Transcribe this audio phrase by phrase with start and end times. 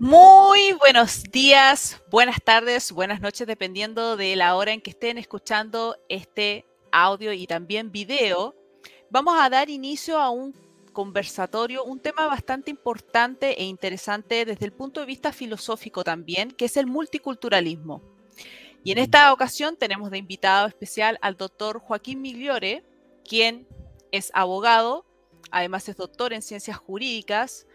[0.00, 5.96] Muy buenos días, buenas tardes, buenas noches, dependiendo de la hora en que estén escuchando
[6.08, 8.54] este audio y también video.
[9.10, 10.54] Vamos a dar inicio a un
[10.92, 16.66] conversatorio, un tema bastante importante e interesante desde el punto de vista filosófico también, que
[16.66, 18.00] es el multiculturalismo.
[18.84, 22.84] Y en esta ocasión tenemos de invitado especial al doctor Joaquín Migliore,
[23.28, 23.66] quien
[24.12, 25.04] es abogado,
[25.50, 27.66] además es doctor en ciencias jurídicas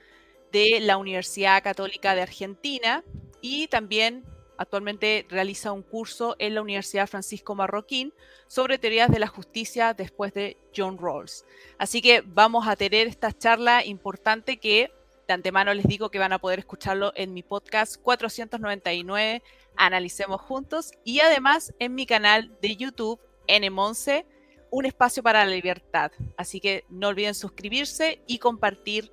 [0.53, 3.03] de la Universidad Católica de Argentina
[3.41, 4.23] y también
[4.57, 8.13] actualmente realiza un curso en la Universidad Francisco Marroquín
[8.47, 11.43] sobre teorías de la justicia después de John Rawls.
[11.79, 14.91] Así que vamos a tener esta charla importante que
[15.27, 19.41] de antemano les digo que van a poder escucharlo en mi podcast 499,
[19.75, 24.25] Analicemos Juntos, y además en mi canal de YouTube, N11,
[24.69, 26.11] un espacio para la libertad.
[26.37, 29.11] Así que no olviden suscribirse y compartir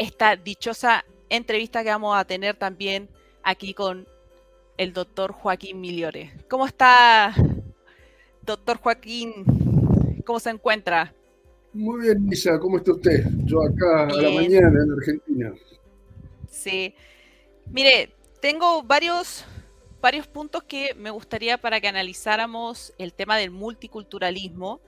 [0.00, 3.06] esta dichosa entrevista que vamos a tener también
[3.42, 4.08] aquí con
[4.78, 6.32] el doctor Joaquín Miliore.
[6.48, 7.34] ¿Cómo está,
[8.40, 9.44] doctor Joaquín?
[10.24, 11.12] ¿Cómo se encuentra?
[11.74, 13.26] Muy bien, Lisa, ¿cómo está usted?
[13.44, 15.52] Yo acá a la mañana en Argentina.
[16.48, 16.94] Sí.
[17.66, 19.44] Mire, tengo varios,
[20.00, 24.80] varios puntos que me gustaría para que analizáramos el tema del multiculturalismo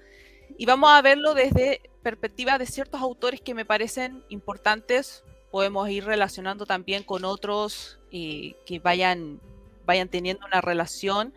[0.56, 5.24] y vamos a verlo desde perspectiva de ciertos autores que me parecen importantes.
[5.50, 9.40] Podemos ir relacionando también con otros eh, que vayan,
[9.86, 11.32] vayan teniendo una relación.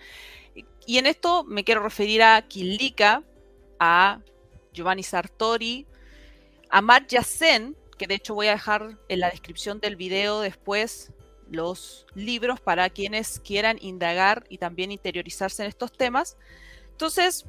[0.85, 3.23] Y en esto me quiero referir a Kilika,
[3.79, 4.21] a
[4.73, 5.85] Giovanni Sartori,
[6.69, 11.11] a Mark Sen, que de hecho voy a dejar en la descripción del video después
[11.49, 16.37] los libros para quienes quieran indagar y también interiorizarse en estos temas.
[16.91, 17.45] Entonces,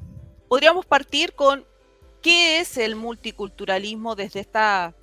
[0.47, 1.65] podríamos partir con
[2.27, 4.93] qué es el multiculturalismo desde esta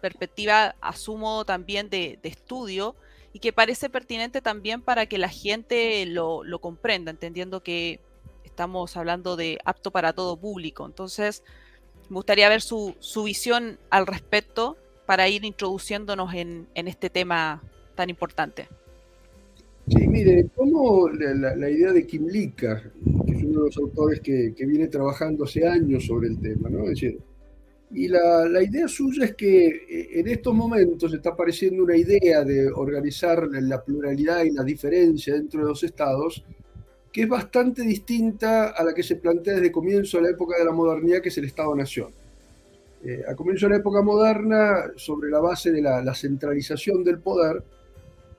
[0.00, 2.96] perspectiva, asumo también de, estudio,
[3.32, 8.00] y que parece pertinente también para que la gente lo, comprenda, entendiendo que
[8.42, 10.84] estamos hablando de apto para todo público.
[10.84, 11.44] Entonces,
[12.08, 14.76] me gustaría ver su, visión al respecto
[15.06, 17.62] para ir introduciéndonos en, este tema
[17.94, 18.66] tan importante.
[19.86, 22.82] Sí, mire, como la, idea de Kim Lika,
[23.23, 26.84] que es uno de los autores que, viene trabajando hace años sobre el tema, ¿no?
[26.84, 27.18] Es decir,
[27.90, 32.42] y la, la, idea suya es que eh, en estos momentos está apareciendo una idea
[32.44, 36.44] de organizar la pluralidad y la diferencia dentro de los estados
[37.14, 40.64] que es bastante distinta a la que se plantea desde comienzo de la época de
[40.64, 42.08] la modernidad, que es el Estado-Nación.
[43.04, 47.62] Eh, a comienzo de la época moderna, sobre la base de la, centralización del poder,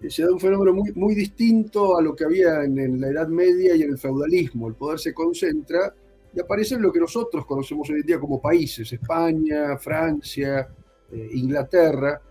[0.09, 3.75] se da un fenómeno muy, muy distinto a lo que había en, la Edad Media
[3.75, 4.67] y en el feudalismo.
[4.67, 5.93] El poder se concentra
[6.33, 10.67] y aparecen lo que nosotros conocemos hoy en día como países, España, Francia,
[11.11, 12.21] eh, Inglaterra.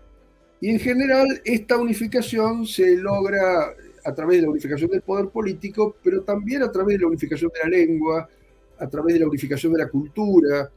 [0.61, 3.73] Y en general esta unificación se logra
[4.05, 7.51] a través de la unificación del poder político, pero también a través de la unificación
[7.51, 8.29] de la lengua,
[8.77, 10.69] a través de la unificación de la cultura,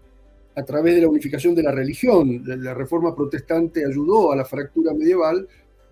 [0.59, 2.43] a través de la unificación de la religión.
[2.45, 5.47] La, reforma protestante ayudó a la fractura medieval.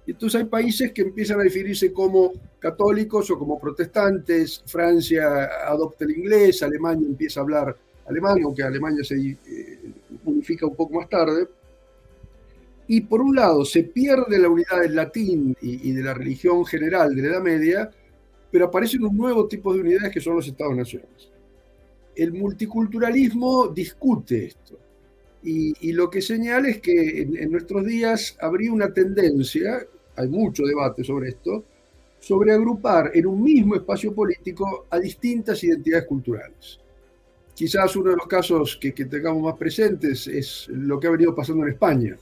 [0.06, 4.62] Y entonces hay países que empiezan a definirse como católicos o como protestantes.
[4.66, 9.78] Francia adopta el inglés, Alemania empieza a hablar alemán, aunque Alemania se eh,
[10.24, 11.48] unifica un poco más tarde.
[12.88, 17.16] Y por un lado se pierde la unidad del latín y, de la religión general
[17.16, 17.90] de la Edad Media,
[18.50, 21.32] pero aparecen un nuevo tipo de unidades que son los Estados-naciones.
[22.14, 24.78] El multiculturalismo discute esto
[25.42, 31.04] y, lo que señala es que en, nuestros días habría una tendencia, hay mucho debate
[31.04, 31.64] sobre esto,
[32.18, 36.80] sobre agrupar en un mismo espacio político a distintas identidades culturales.
[37.54, 41.34] Quizás uno de los casos que, que tengamos más presentes es lo que ha venido
[41.34, 42.16] pasando en España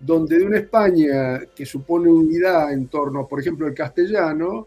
[0.00, 4.66] donde de una España que supone unidad en torno, por ejemplo, al castellano,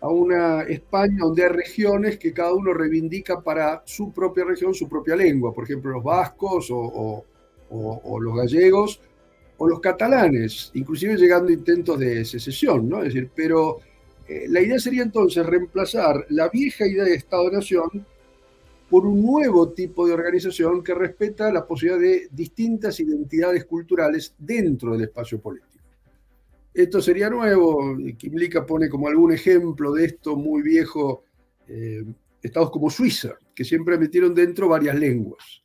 [0.00, 4.88] a una España donde hay regiones que cada uno reivindica para su propia región su
[4.88, 7.24] propia lengua, por ejemplo, los vascos o,
[7.70, 9.00] los gallegos
[9.62, 13.02] o los catalanes, inclusive llegando a intentos de secesión, ¿no?
[13.02, 13.76] Es decir, pero
[14.26, 18.06] eh, la idea sería entonces reemplazar la vieja idea de Estado-Nación
[18.88, 24.92] por un nuevo tipo de organización que respeta la posibilidad de distintas identidades culturales dentro
[24.92, 25.84] del espacio político.
[26.72, 31.24] Esto sería nuevo, Kimlicka pone como algún ejemplo de esto muy viejo
[31.68, 32.02] eh,
[32.40, 35.60] estados como Suiza, que siempre metieron dentro varias lenguas.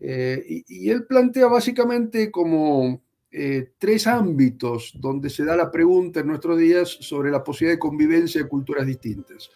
[0.00, 3.02] Eh, y, él plantea básicamente como
[3.32, 7.80] eh, tres ámbitos donde se da la pregunta en nuestros días sobre la posibilidad de
[7.80, 9.50] convivencia de culturas distintas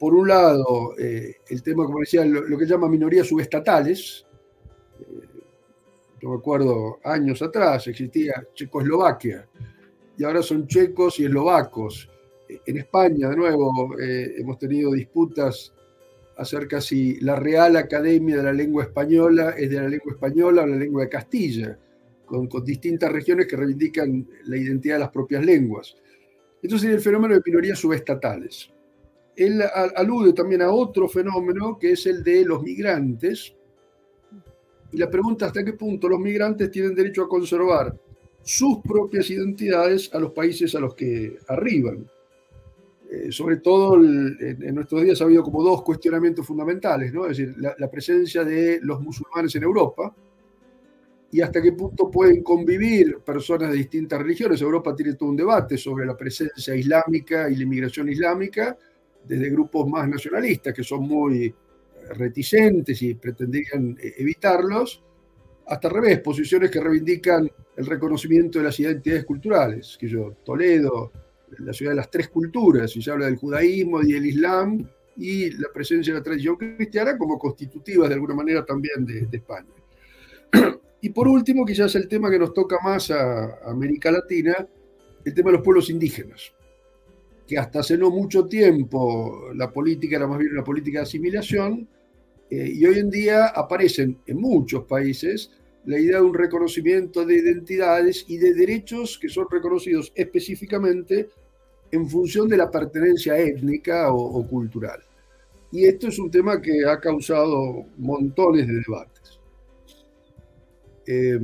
[0.00, 4.26] por un lado, eh, el tema, como decía, lo, que llama minorías subestatales,
[4.98, 5.04] eh,
[6.22, 9.46] Yo me acuerdo años atrás existía Checoslovaquia
[10.16, 12.08] y ahora son checos y eslovacos.
[12.48, 15.72] En España, de nuevo, eh, hemos tenido disputas
[16.40, 20.66] acerca si la Real Academia de la Lengua Española es de la lengua española o
[20.66, 21.78] la lengua de Castilla,
[22.24, 25.96] con, distintas regiones que reivindican la identidad de las propias lenguas.
[26.62, 28.70] Entonces, es el fenómeno de minorías subestatales.
[29.36, 29.62] Él
[29.96, 33.54] alude también a otro fenómeno que es el de los migrantes.
[34.92, 37.94] Y la pregunta hasta qué punto los migrantes tienen derecho a conservar
[38.42, 42.06] sus propias identidades a los países a los que arriban.
[43.12, 47.26] Eh, sobre todo en, nuestros días ha habido como dos cuestionamientos fundamentales, ¿no?
[47.26, 50.14] es decir, la, presencia de los musulmanes en Europa
[51.32, 54.62] y hasta qué punto pueden convivir personas de distintas religiones.
[54.62, 58.78] Europa tiene todo un debate sobre la presencia islámica y la inmigración islámica,
[59.26, 61.54] desde grupos más nacionalistas que son muy eh,
[62.10, 65.02] reticentes y pretendían eh, evitarlos,
[65.66, 71.10] hasta al revés, posiciones que reivindican el reconocimiento de las identidades culturales, que yo, Toledo,
[71.58, 75.50] la ciudad de las tres culturas, y se habla del judaísmo y el islam, y
[75.50, 79.68] la presencia de la tradición cristiana como constitutiva de alguna manera también de, España.
[81.02, 84.68] Y por último, quizás el tema que nos toca más a, América Latina,
[85.24, 86.52] el tema de los pueblos indígenas,
[87.46, 91.88] que hasta hace no mucho tiempo la política era más bien una política de asimilación,
[92.50, 95.50] eh, y hoy en día aparecen en muchos países
[95.86, 101.30] la idea de un reconocimiento de identidades y de derechos que son reconocidos específicamente
[101.92, 105.02] en función de la pertenencia étnica o, cultural.
[105.72, 109.40] Y esto es un tema que ha causado montones de debates.
[111.06, 111.38] Eh,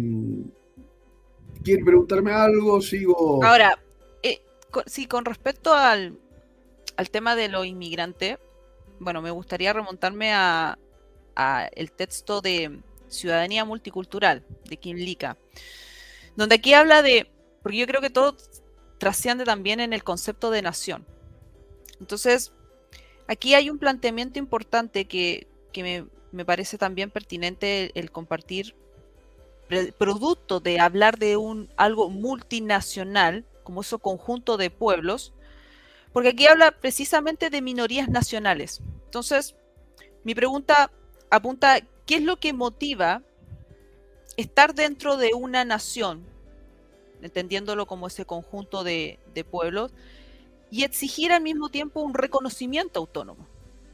[1.62, 2.80] ¿Quiere preguntarme algo?
[2.80, 3.44] Sigo.
[3.44, 3.78] Ahora,
[4.22, 4.40] eh,
[4.86, 6.18] sí, con respecto al,
[6.96, 8.38] al, tema de los inmigrantes,
[8.98, 10.78] bueno, me gustaría remontarme a,
[11.34, 15.36] a el texto de Ciudadanía Multicultural de Kim Lika,
[16.36, 17.28] donde aquí habla de,
[17.62, 18.36] porque yo creo que todo
[18.98, 21.06] trasciende también en el concepto de nación.
[22.00, 22.52] Entonces,
[23.26, 25.46] aquí hay un planteamiento importante que,
[26.32, 28.74] me, parece también pertinente el, compartir,
[29.68, 35.32] el producto de hablar de un algo multinacional, como ese conjunto de pueblos,
[36.12, 38.80] porque aquí habla precisamente de minorías nacionales.
[39.04, 39.54] Entonces,
[40.24, 40.90] mi pregunta
[41.30, 43.22] apunta ¿Qué es lo que motiva
[44.36, 46.24] estar dentro de una nación,
[47.26, 49.18] entendiéndolo como ese conjunto de,
[49.50, 49.92] pueblos,
[50.70, 53.46] y exigir al mismo tiempo un reconocimiento autónomo?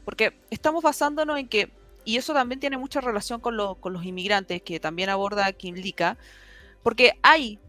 [0.05, 1.71] Porque estamos basándonos en que,
[2.05, 6.17] y eso también tiene mucha relación con, los inmigrantes, que también aborda Kim Lika,
[6.81, 7.59] porque hay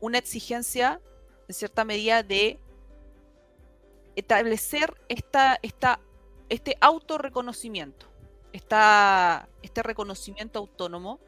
[0.00, 1.00] una exigencia,
[1.48, 2.58] en cierta medida, de
[4.16, 6.00] establecer esta, esta,
[6.48, 8.14] este autorreconocimiento
[8.54, 11.18] este reconocimiento autónomo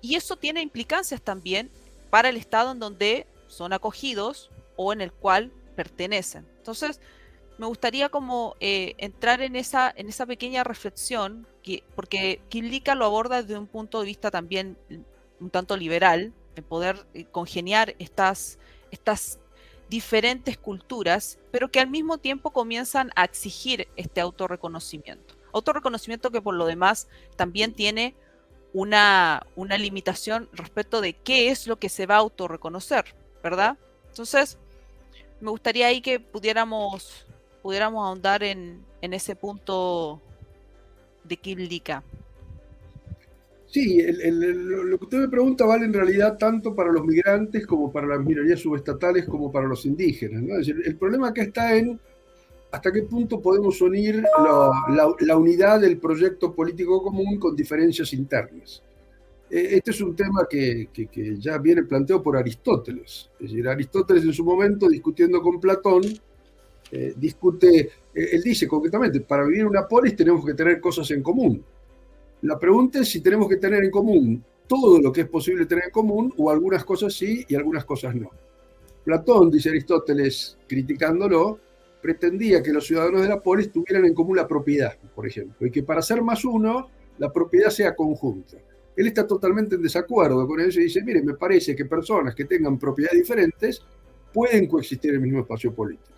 [0.00, 1.70] y eso tiene implicancias también
[2.14, 6.46] para el estado en donde son acogidos o en el cual pertenecen.
[6.58, 7.00] Entonces,
[7.58, 13.04] me gustaría como eh, entrar en esa, en esa pequeña reflexión, que, porque Kilika lo
[13.04, 14.78] aborda desde un punto de vista también
[15.40, 18.60] un tanto liberal, de poder eh, congeniar estas,
[18.92, 19.40] estas
[19.90, 25.34] diferentes culturas, pero que al mismo tiempo comienzan a exigir este autorreconocimiento.
[25.52, 28.14] Autorreconocimiento que por lo demás también tiene
[28.74, 33.04] una, una limitación respecto de qué es lo que se va a autorreconocer,
[33.42, 33.78] ¿verdad?
[34.08, 34.58] Entonces,
[35.40, 37.24] me gustaría ahí que pudiéramos,
[37.62, 40.20] pudiéramos ahondar en, ese punto
[41.22, 42.02] de Kiblika.
[43.66, 48.06] Sí, lo que usted me pregunta vale en realidad tanto para los migrantes como para
[48.06, 50.42] las minorías subestatales como para los indígenas.
[50.42, 50.54] ¿no?
[50.54, 52.00] Es decir, el problema acá está en
[52.74, 54.20] hasta qué punto podemos unir
[55.20, 58.82] la, unidad del proyecto político común con diferencias internas.
[59.48, 60.88] E, este es un tema que,
[61.38, 63.30] ya viene planteado por Aristóteles.
[63.38, 66.02] Es decir, Aristóteles en su momento, discutiendo con Platón,
[66.90, 67.78] eh, discute,
[68.12, 71.64] eh, él dice concretamente, para vivir una polis tenemos que tener cosas en común.
[72.42, 75.84] La pregunta es si tenemos que tener en común todo lo que es posible tener
[75.84, 78.30] en común o algunas cosas sí y algunas cosas no.
[79.04, 81.60] Platón, dice Aristóteles, criticándolo,
[82.04, 85.70] pretendía que los ciudadanos de la polis tuvieran en común la propiedad, por ejemplo, y
[85.70, 88.58] que para ser más uno, la propiedad sea conjunta.
[88.94, 92.44] Él está totalmente en desacuerdo con eso y dice, mire, me parece que personas que
[92.44, 93.80] tengan propiedades diferentes
[94.34, 96.10] pueden coexistir en el mismo espacio político.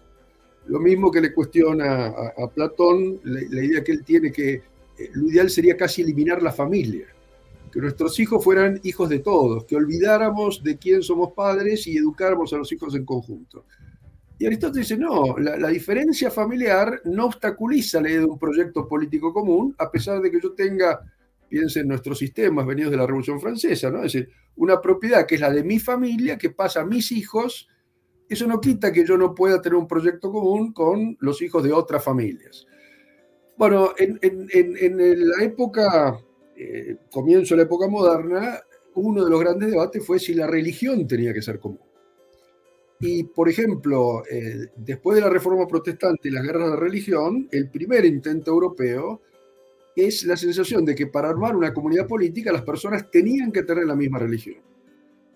[0.66, 5.28] Lo mismo que le cuestiona a, Platón, la, idea que él tiene que eh, lo
[5.28, 7.07] ideal sería casi eliminar la familia,
[7.73, 12.52] que nuestros hijos fueran hijos de todos, que olvidáramos de quién somos padres y educáramos
[12.52, 13.64] a los hijos en conjunto.
[14.38, 19.33] Y Aristóteles dice, no, la, diferencia familiar no obstaculiza la idea de un proyecto político
[19.33, 21.00] común, a pesar de que yo tenga
[21.49, 23.99] piensen en nuestros sistemas venidos de la Revolución Francesa, ¿no?
[23.99, 27.69] Es decir, una propiedad que es la de mi familia, que pasa a mis hijos,
[28.28, 31.73] eso no quita que yo no pueda tener un proyecto común con los hijos de
[31.73, 32.66] otras familias.
[33.57, 36.21] Bueno, en, la época,
[36.57, 38.61] eh, comienzo de la época moderna,
[38.95, 41.86] uno de los grandes debates fue si la religión tenía que ser común.
[43.00, 47.68] Y, por ejemplo, eh, después de la Reforma Protestante y las guerras de religión, el
[47.68, 49.20] primer intento europeo
[49.94, 53.84] es la sensación de que para armar una comunidad política las personas tenían que tener
[53.84, 54.56] la misma religión.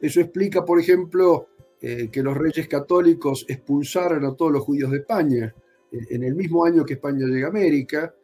[0.00, 1.48] Eso explica, por ejemplo,
[1.82, 5.54] eh, que los reyes católicos expulsaran a todos los judíos de España
[5.92, 8.14] en el mismo año que España llega a América.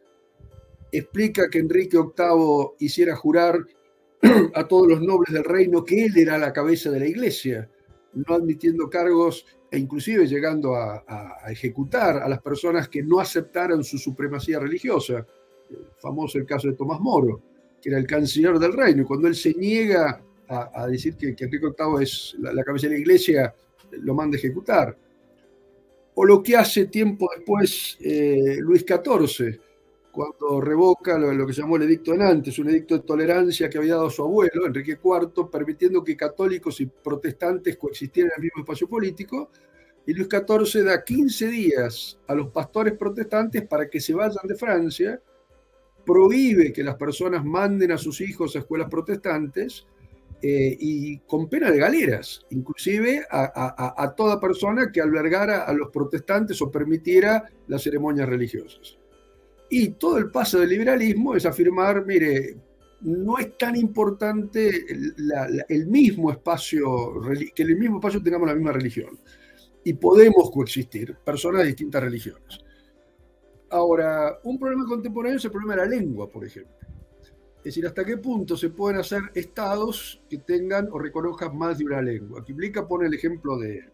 [0.91, 3.59] Explica que Enrique VIII hiciera jurar
[4.53, 7.69] a todos los nobles del reino que él era la cabeza de la iglesia
[8.25, 11.03] no admitiendo cargos e inclusive llegando a,
[11.49, 15.25] ejecutar a las personas que no aceptaran su supremacía religiosa.
[15.99, 17.41] Famoso el caso de Tomás Moro,
[17.81, 21.45] que era el canciller del reino, y cuando él se niega a, decir que, que,
[21.45, 23.53] Enrique VIII es la, cabeza de la iglesia,
[23.91, 24.97] lo manda a ejecutar.
[26.15, 29.59] O lo que hace tiempo después eh, Luis XIV,
[30.17, 33.77] cuando revoca lo, que se llamó el edicto de Nantes, un edicto de tolerancia que
[33.77, 38.61] había dado su abuelo, Enrique IV, permitiendo que católicos y protestantes coexistieran en el mismo
[38.61, 39.51] espacio político,
[40.07, 44.55] y Luis XIV da 15 días a los pastores protestantes para que se vayan de
[44.55, 45.21] Francia,
[46.03, 49.85] prohíbe que las personas manden a sus hijos a escuelas protestantes
[50.41, 56.59] eh, y con pena de galeras, inclusive a toda persona que albergara a los protestantes
[56.63, 58.96] o permitiera las ceremonias religiosas.
[59.69, 62.57] Y todo el paso del liberalismo es afirmar, mire,
[63.01, 64.85] no es tan importante
[65.69, 67.21] el mismo espacio,
[67.53, 69.19] que en el mismo espacio tengamos la misma religión.
[69.83, 72.59] Y podemos coexistir, personas de distintas religiones.
[73.69, 76.75] Ahora, un problema contemporáneo es el problema de la lengua, por ejemplo.
[77.57, 81.85] Es decir, hasta qué punto se pueden hacer estados que tengan o reconozcan más de
[81.85, 82.43] una lengua.
[82.47, 83.89] Blica pone el ejemplo de,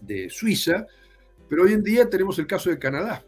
[0.00, 0.86] de Suiza,
[1.48, 3.24] pero hoy en día tenemos el caso de Canadá.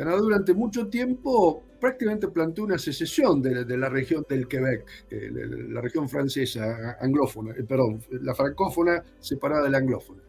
[0.00, 5.30] Canadá durante mucho tiempo prácticamente planteó una secesión de, la región del Quebec, eh,
[5.68, 10.22] la región francesa anglófona, eh, perdón, la francófona separada de la anglófona.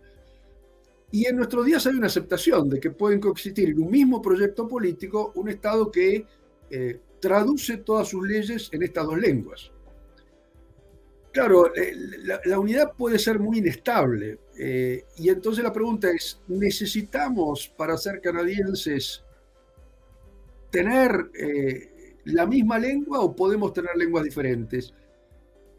[1.12, 4.68] Y en nuestros días hay una aceptación de que pueden coexistir en un mismo proyecto
[4.68, 6.26] político un Estado que
[6.70, 9.72] eh, traduce todas sus leyes en estas dos lenguas.
[11.32, 11.72] Claro,
[12.44, 14.38] la, unidad puede ser muy inestable.
[15.18, 19.24] y entonces la pregunta es, ¿necesitamos para ser canadienses
[20.72, 24.94] tener eh, la misma lengua o podemos tener lenguas diferentes?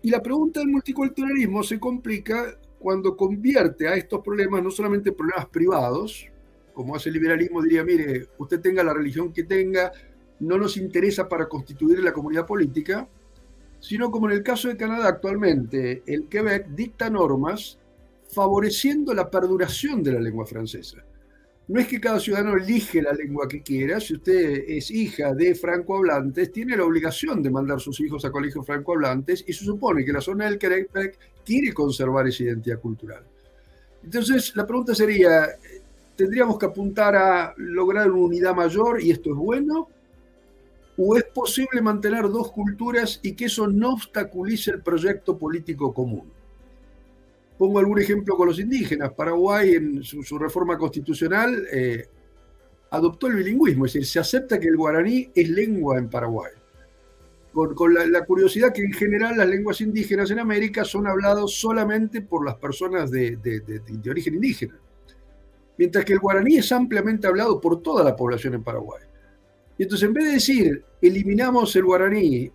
[0.02, 5.16] Y la pregunta del multiculturalismo se complica cuando convierte a estos problemas no solamente en
[5.16, 6.26] problemas privados,
[6.74, 9.92] como hace el liberalismo, diría, mire, usted tenga la religión que tenga,
[10.40, 13.08] no nos interesa para constituir la comunidad política,
[13.78, 17.78] sino como en el caso de Canadá actualmente, el Quebec dicta normas
[18.28, 21.04] favoreciendo la perduración de la lengua francesa
[21.72, 23.98] no es que cada ciudadano elige la lengua que quiera.
[23.98, 28.66] Si usted es hija de francohablantes, tiene la obligación de mandar sus hijos a colegios
[28.66, 33.24] francohablantes y se supone que la zona del Quebec quiere conservar esa identidad cultural.
[34.04, 35.46] Entonces, la pregunta sería,
[36.14, 39.88] ¿tendríamos que apuntar a lograr una unidad mayor y esto es bueno?
[40.98, 46.30] ¿O es posible mantener dos culturas y que eso no obstaculice el proyecto político común?
[47.62, 49.12] Pongo algún ejemplo con los indígenas.
[49.12, 52.08] Paraguay, en su, reforma constitucional, eh,
[52.90, 56.50] adoptó el bilingüismo, es decir, se acepta que el guaraní es lengua en Paraguay.
[57.52, 62.44] Con, la, curiosidad que en general las lenguas indígenas en América son habladas solamente por
[62.44, 64.76] las personas de, de origen indígena,
[65.78, 69.04] mientras que el guaraní es ampliamente hablado por toda la población en Paraguay.
[69.78, 72.50] Y entonces, en vez de decir eliminamos el guaraní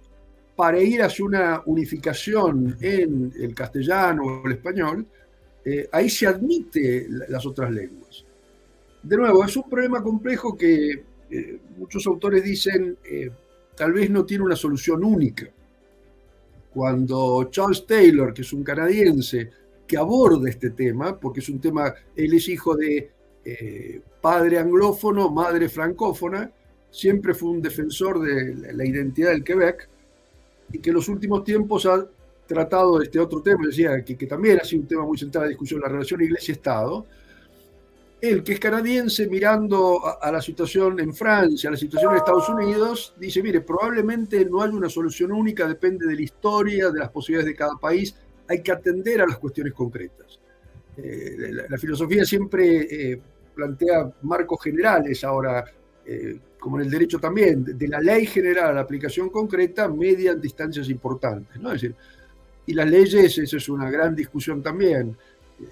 [0.58, 5.06] para ir hacia una unificación en el castellano o el español,
[5.64, 8.26] eh, ahí se admite las otras lenguas.
[9.04, 13.30] De nuevo, es un problema complejo que eh, muchos autores dicen eh,
[13.76, 15.48] tal vez no tiene una solución única.
[16.74, 19.52] Cuando Charles Taylor, que es un canadiense,
[19.86, 23.12] que aborda este tema, porque es un tema, él es hijo de
[24.20, 26.52] padre anglófono, madre francófona,
[26.90, 29.88] siempre fue un defensor de la identidad del Quebec,
[30.72, 32.06] y que en los últimos tiempos ha
[32.46, 35.82] tratado este otro tema, decía que, también ha sido un tema muy central de discusión,
[35.82, 37.06] la relación Iglesia-Estado.
[38.20, 42.50] Él, que es canadiense, mirando a, la situación en Francia, a la situación en Estados
[42.50, 47.10] Unidos, dice, mire, probablemente no hay una solución única, depende de la historia, de las
[47.10, 48.16] posibilidades de cada país,
[48.48, 50.40] hay que atender a las cuestiones concretas.
[50.98, 53.22] Eh, la, filosofía siempre eh,
[53.54, 55.64] plantea marcos generales, ahora,
[56.06, 60.42] eh, como en el derecho también, de la ley general a la aplicación concreta median
[60.42, 61.60] distancias importantes.
[61.62, 61.72] ¿no?
[61.72, 61.96] Decir,
[62.66, 65.16] y las leyes, eso es una gran discusión también,
[65.60, 65.66] eh,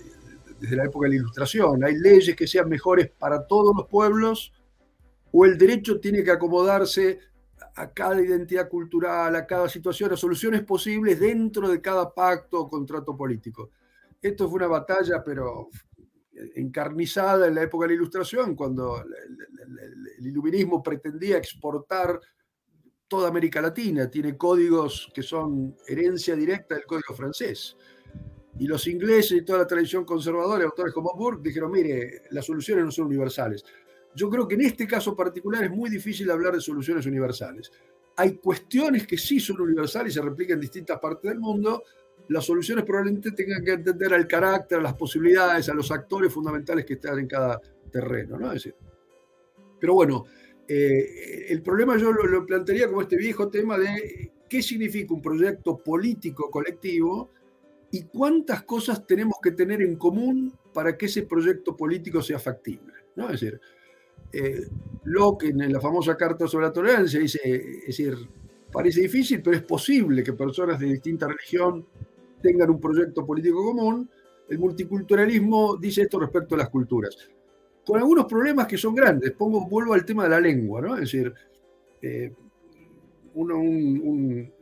[0.59, 1.83] desde la época de la Ilustración.
[1.83, 4.53] Hay leyes que sean mejores para todos los pueblos
[5.31, 7.19] o el derecho tiene que acomodarse
[7.75, 12.69] a cada identidad cultural, a cada situación, a soluciones posibles dentro de cada pacto o
[12.69, 13.69] contrato político.
[14.21, 15.69] Esto fue una batalla, pero
[16.55, 22.19] encarnizada en la época de la Ilustración, cuando el, iluminismo pretendía exportar
[23.07, 27.77] toda América Latina, tiene códigos que son herencia directa del código francés.
[28.57, 32.85] Y los ingleses y toda la tradición conservadora, autores como Burke, dijeron, mire, las soluciones
[32.85, 33.63] no son universales.
[34.15, 37.69] Yo creo que en este caso particular es muy difícil hablar de soluciones universales.
[38.15, 41.83] Hay cuestiones que sí son universales y se replican en distintas partes del mundo.
[42.29, 46.85] Las soluciones probablemente tengan que entender al carácter, a las posibilidades, a los actores fundamentales
[46.85, 48.37] que están en cada terreno.
[48.37, 48.51] ¿no?
[48.51, 48.75] decir,
[49.79, 50.25] pero bueno,
[50.67, 55.21] eh, el problema yo lo, lo plantearía como este viejo tema de qué significa un
[55.21, 57.31] proyecto político colectivo
[57.91, 62.93] y cuántas cosas tenemos que tener en común para que ese proyecto político sea factible.
[63.15, 63.25] ¿no?
[63.29, 63.61] Es decir,
[64.33, 64.67] eh,
[65.05, 68.17] Locke en la famosa Carta sobre la Tolerancia dice, es decir,
[68.71, 71.85] parece difícil, pero es posible que personas de distinta religión
[72.45, 74.07] tengan un proyecto político común.
[74.47, 77.17] El multiculturalismo dice esto respecto a las culturas,
[77.83, 79.31] con algunos problemas que son grandes.
[79.31, 80.93] Pongo, vuelvo al tema de la lengua, ¿no?
[80.95, 81.33] Es decir,
[82.01, 82.31] eh,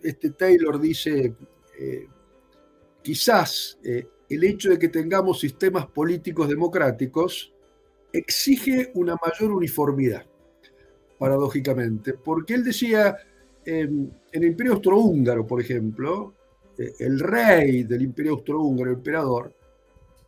[0.02, 1.36] este Taylor dice,
[1.78, 2.08] eh,
[3.02, 7.54] quizás el hecho de que tengamos sistemas políticos democráticos
[8.14, 10.26] exige una mayor uniformidad,
[11.20, 13.18] paradójicamente, porque él decía,
[13.66, 16.34] en el Imperio Austrohúngaro, por ejemplo,
[16.78, 19.54] eh, el rey del Imperio Austrohúngaro, el emperador,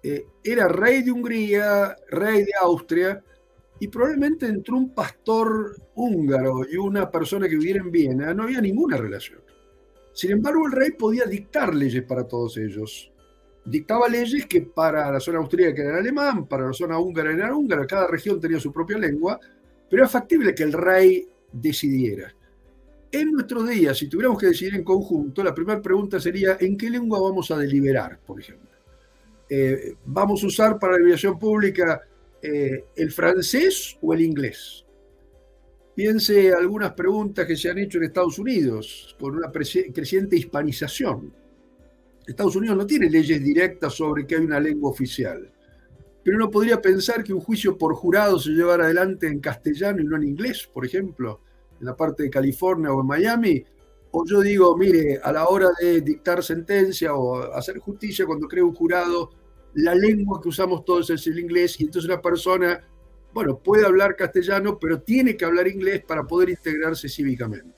[0.04, 3.24] eh, era rey de Hungría, rey de Austria,
[3.80, 8.62] y probablemente entre un pastor húngaro y una persona que viviera en Viena no había
[8.62, 9.42] ninguna relación.
[10.14, 13.12] Sin embargo, el rey podía dictar leyes para todos ellos
[13.66, 17.88] dictaba leyes que para la zona austríaca era alemán, para la zona húngara era húngara,
[17.88, 19.40] cada región tenía su propia lengua,
[19.90, 22.34] pero era factible que el rey decidiera.
[23.16, 26.90] En nuestros días, si tuviéramos que decidir en conjunto, la primera pregunta sería, ¿en qué
[26.90, 28.70] lengua vamos a deliberar, por ejemplo?
[29.50, 32.02] Eh, ¿Vamos a usar para la deliberación pública
[32.42, 34.86] eh, el francés o el inglés?
[35.96, 41.32] Piense algunas preguntas que se han hecho en Estados Unidos, con una creciente hispanización
[42.28, 45.50] Estados Unidos no tiene leyes directas sobre que hay una lengua oficial,
[46.24, 50.06] pero uno podría pensar que un juicio por jurado se llevara adelante en castellano y
[50.06, 51.42] no en inglés, por ejemplo,
[51.80, 53.64] en la parte de California o en Miami.
[54.12, 58.64] O yo digo, mire, a la hora de dictar sentencia o hacer justicia, cuando crea
[58.64, 59.32] un jurado,
[59.76, 62.82] la lengua que usamos todos es el inglés y entonces una persona,
[63.34, 67.76] bueno, puede hablar castellano, pero tiene que hablar inglés para poder integrarse cívicamente.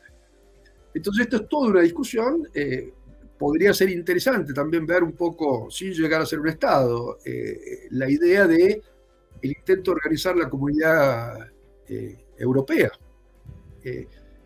[0.93, 2.47] Entonces esto es toda una discusión.
[2.53, 2.93] Eh,
[3.37, 8.09] podría ser interesante también ver un poco, sin llegar a ser un Estado, eh, la
[8.09, 8.81] idea de
[9.41, 11.47] el intento de organizar la comunidad
[11.87, 12.91] eh, europea.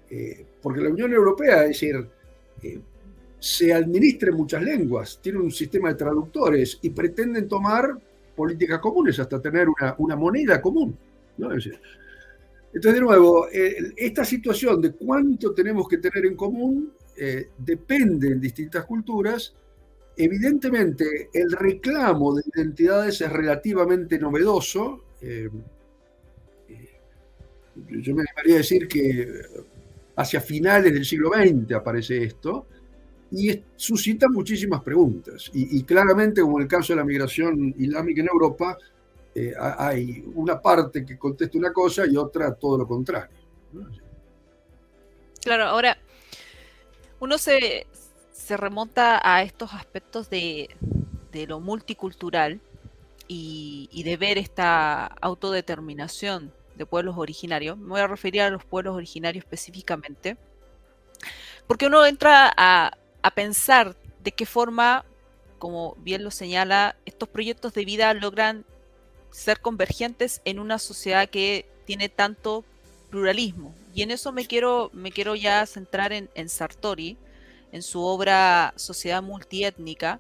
[0.10, 2.08] Eh, porque la Unión Europea, es decir,
[3.40, 7.98] se administra en muchas lenguas, tiene un sistema de traductores y pretenden tomar
[8.36, 10.98] políticas comunes hasta tener una, moneda común.
[11.38, 16.92] entonces, de nuevo, esta situación de cuánto tenemos que tener en común
[17.24, 19.54] eh, depende en distintas culturas,
[20.18, 25.04] evidentemente el reclamo de identidades es relativamente novedoso.
[25.22, 25.56] Eh, eh,
[27.76, 29.28] yo me debería decir que
[30.16, 32.68] hacia finales del siglo XX aparece esto
[33.32, 35.50] y suscita muchísimas preguntas.
[35.54, 38.78] Y, claramente, como en el caso de la migración islámica en Europa,
[39.78, 43.38] hay una parte que contesta una cosa y otra todo lo contrario.
[45.42, 45.98] Claro, ahora
[47.22, 47.88] uno se,
[48.50, 50.68] remonta a estos aspectos de,
[51.48, 52.60] lo multicultural
[53.28, 56.52] y, de ver esta autodeterminación
[56.86, 57.78] pueblos originarios.
[57.78, 60.38] Me voy a referir a los pueblos originarios específicamente,
[61.68, 65.06] porque uno entra a, a pensar de qué forma,
[65.60, 68.66] como bien lo señala, estos proyectos de vida logran
[69.32, 72.66] ser convergentes en una sociedad que tiene tanto
[73.10, 77.18] pluralismo, y en eso me quiero, me quiero ya centrar en, Sartori,
[77.72, 80.20] en su obra Sociedad Multiétnica,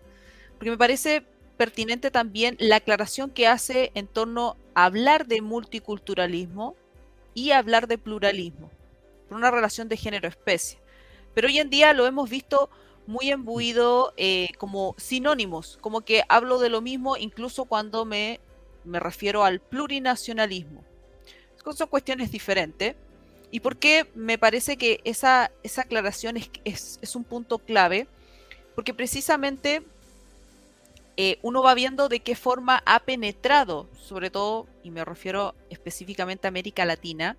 [0.55, 1.23] porque me parece
[1.61, 6.75] pertinente también la aclaración que hace en torno a hablar de multiculturalismo
[7.35, 8.71] y hablar de pluralismo,
[9.29, 10.79] por una relación de género-especie.
[11.35, 12.71] Pero hoy en día lo hemos visto
[13.05, 18.39] muy embuido eh, como sinónimos, como que hablo de lo mismo incluso cuando me,
[18.83, 20.83] me refiero al plurinacionalismo.
[21.75, 22.95] Son cuestiones diferentes,
[23.51, 28.07] ¿Y por qué me parece que esa, esa aclaración es, es, un punto clave?
[28.73, 29.83] Porque precisamente
[31.23, 36.47] eh, uno va viendo de qué forma ha penetrado, sobre todo, y me refiero específicamente
[36.47, 37.37] a América Latina,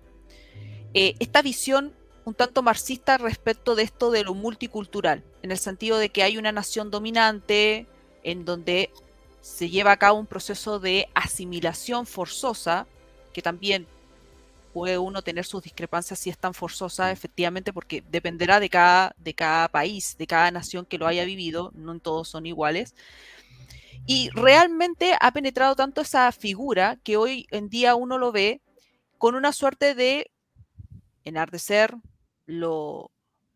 [0.93, 1.93] eh, esta visión
[2.23, 6.37] un tanto marxista respecto de esto de lo multicultural, en el sentido de que hay
[6.37, 7.85] una nación dominante
[8.23, 8.89] en donde
[9.41, 12.87] se lleva a cabo un proceso de asimilación forzosa,
[13.33, 13.85] que también
[14.71, 19.33] puede uno tener sus discrepancias si es tan forzosa, efectivamente, porque dependerá de cada, de
[19.33, 22.95] cada país, de cada nación que lo haya vivido, no todos son iguales.
[24.05, 28.61] Y realmente ha penetrado tanto esa figura que hoy en día uno lo ve
[29.17, 30.31] con una suerte de
[31.23, 31.95] enardecer
[32.45, 33.11] lo,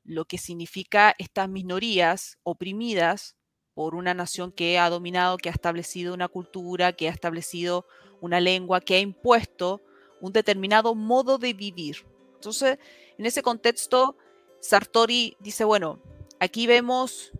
[0.05, 3.35] lo que significa estas minorías oprimidas
[3.73, 7.85] por una nación que ha dominado, que ha establecido una cultura, que ha establecido
[8.21, 9.81] una lengua, que ha impuesto
[10.21, 12.05] un determinado modo de vivir.
[12.35, 12.79] Entonces,
[13.17, 14.17] en ese contexto,
[14.61, 16.01] Sartori dice, bueno,
[16.39, 17.31] aquí vemos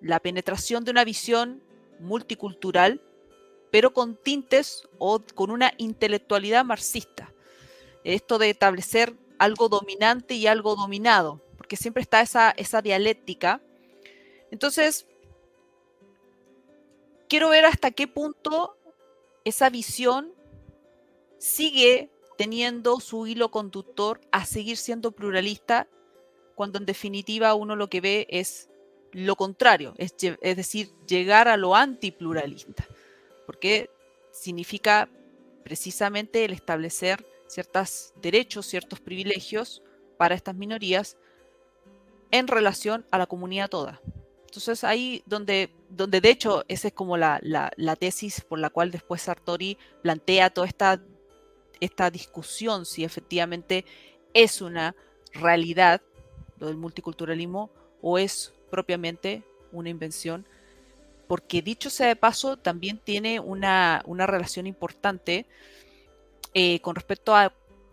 [0.00, 1.62] la penetración de una visión
[2.00, 3.00] multicultural,
[3.70, 7.32] pero con tintes o con una intelectualidad marxista.
[8.04, 13.60] Esto de establecer algo dominante y algo dominado, porque siempre está esa, esa dialéctica.
[14.50, 15.06] Entonces,
[17.28, 18.76] quiero ver hasta qué punto
[19.44, 20.34] esa visión
[21.38, 25.88] sigue teniendo su hilo conductor a seguir siendo pluralista,
[26.54, 28.68] cuando en definitiva uno lo que ve es
[29.12, 32.86] lo contrario, es, es decir, llegar a lo antipluralista,
[33.46, 33.90] porque
[34.30, 35.08] significa
[35.64, 39.82] precisamente el establecer ciertos derechos, ciertos privilegios
[40.16, 41.16] para estas minorías
[42.30, 44.00] en relación a la comunidad toda.
[44.44, 47.40] Entonces ahí donde, donde de hecho esa es como la,
[47.98, 51.00] tesis por la cual después Sartori plantea toda esta,
[51.78, 53.84] esta discusión si efectivamente
[54.34, 54.94] es una
[55.32, 56.02] realidad
[56.58, 57.70] lo del multiculturalismo
[58.02, 60.46] o es propiamente una invención,
[61.26, 65.46] porque dicho sea de paso, también tiene una, una relación importante
[66.54, 67.52] eh, con respecto a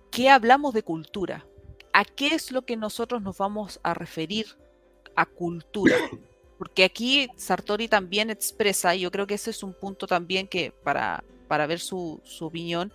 [0.10, 1.46] qué hablamos de cultura,
[1.94, 4.48] a qué es lo que nosotros nos vamos a referir
[5.16, 5.96] a cultura.
[6.58, 10.72] Porque aquí Sartori también expresa, y yo creo que ese es un punto también que
[10.72, 12.92] para, para ver su, opinión,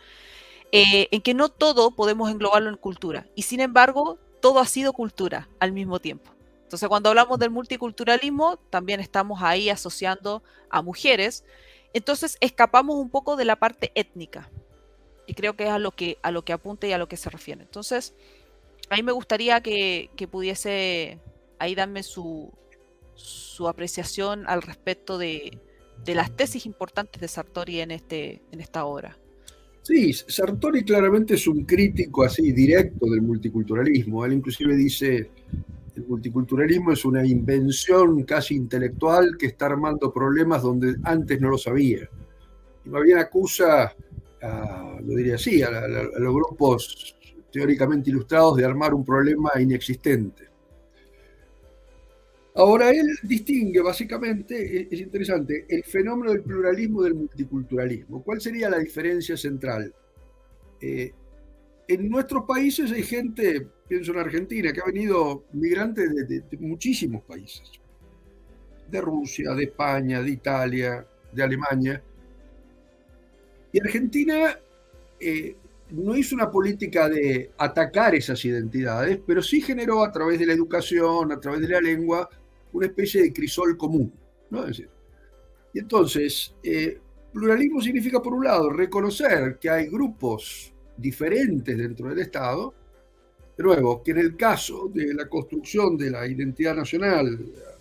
[0.72, 3.26] eh, en que no todo podemos englobarlo en cultura.
[3.36, 6.32] Y sin embargo, todo ha sido cultura al mismo tiempo.
[6.72, 11.44] Entonces, cuando hablamos del multiculturalismo, también estamos ahí asociando a mujeres.
[11.92, 14.48] Entonces, escapamos un poco de la parte étnica,
[15.26, 17.60] y creo que es a lo que, a apunta y a lo que se refiere.
[17.60, 18.14] Entonces,
[18.88, 21.18] a mí me gustaría que, pudiese
[21.58, 22.50] ahí darme su,
[23.16, 25.58] su apreciación al respecto de,
[26.06, 29.18] las tesis importantes de Sartori en, este, en esta obra.
[29.82, 34.24] Sí, Sartori claramente es un crítico así directo del multiculturalismo.
[34.24, 35.30] Él inclusive dice,
[35.94, 41.58] el multiculturalismo es una invención casi intelectual que está armando problemas donde antes no lo
[41.58, 42.08] sabía.
[42.84, 43.94] Y más bien acusa
[45.04, 47.16] lo diría así, a, los grupos
[47.50, 50.48] teóricamente ilustrados de armar un problema inexistente.
[52.54, 58.22] Ahora, él distingue básicamente, es interesante, el fenómeno del pluralismo del multiculturalismo.
[58.22, 59.94] ¿Cuál sería la diferencia central?
[60.80, 61.12] Eh,
[61.88, 67.70] en nuestros países hay gente, pienso en Argentina, que ha venido migrantes de muchísimos países,
[68.88, 72.02] de Rusia, de España, de Italia, de Alemania,
[73.72, 74.58] y Argentina
[75.18, 75.56] eh,
[75.90, 80.52] no hizo una política de atacar esas identidades, pero sí generó a través de la
[80.52, 82.28] educación, a través de la lengua,
[82.72, 84.12] una especie de crisol común.
[84.50, 84.66] ¿no?
[84.68, 86.98] y entonces, eh,
[87.32, 90.71] pluralismo significa, por un lado, reconocer que hay grupos
[91.02, 92.72] diferentes dentro del Estado,
[93.56, 97.38] de nuevo, que en el caso de la construcción de la identidad nacional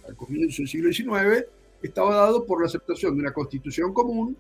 [0.08, 1.46] al comienzo del siglo XIX,
[1.82, 4.36] estaba dado por la aceptación de una constitución común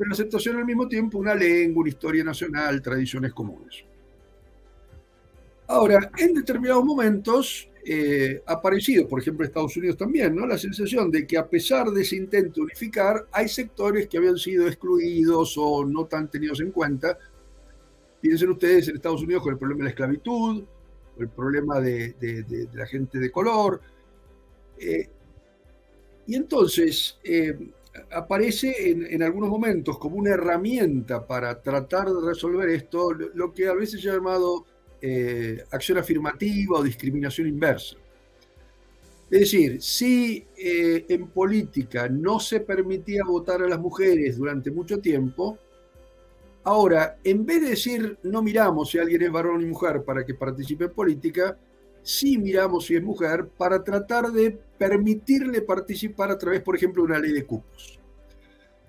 [0.00, 3.84] pero la aceptación al mismo tiempo una lengua, una historia nacional, tradiciones comunes.
[5.66, 10.46] Ahora, en determinados momentos eh, ha aparecido, por ejemplo, en Estados Unidos también, ¿no?
[10.46, 14.38] la sensación de que a pesar de ese intento de unificar, hay sectores que habían
[14.38, 17.18] sido excluidos o no tan tenidos en cuenta.
[18.20, 20.64] Piensen ustedes en Estados Unidos con el problema de la esclavitud,
[21.18, 23.80] el problema de, la gente de color.
[24.78, 25.08] Eh,
[26.26, 27.56] y entonces, eh,
[28.12, 33.74] aparece en, algunos momentos como una herramienta para tratar de resolver esto, lo que a
[33.74, 34.64] veces ha llamado
[35.02, 37.96] eh, acción afirmativa o discriminación inversa.
[39.30, 44.98] Es decir, si eh, en política no se permitía votar a las mujeres durante mucho
[44.98, 45.58] tiempo,
[46.64, 50.34] Ahora, en vez de decir no miramos si alguien es varón y mujer para que
[50.34, 51.56] participe en política,
[52.02, 57.12] sí miramos si es mujer para tratar de permitirle participar a través, por ejemplo, de
[57.12, 57.98] una ley de cupos.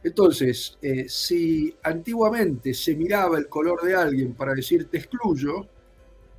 [0.04, 5.68] Entonces, eh, si antiguamente se miraba el color de alguien para decir te excluyo,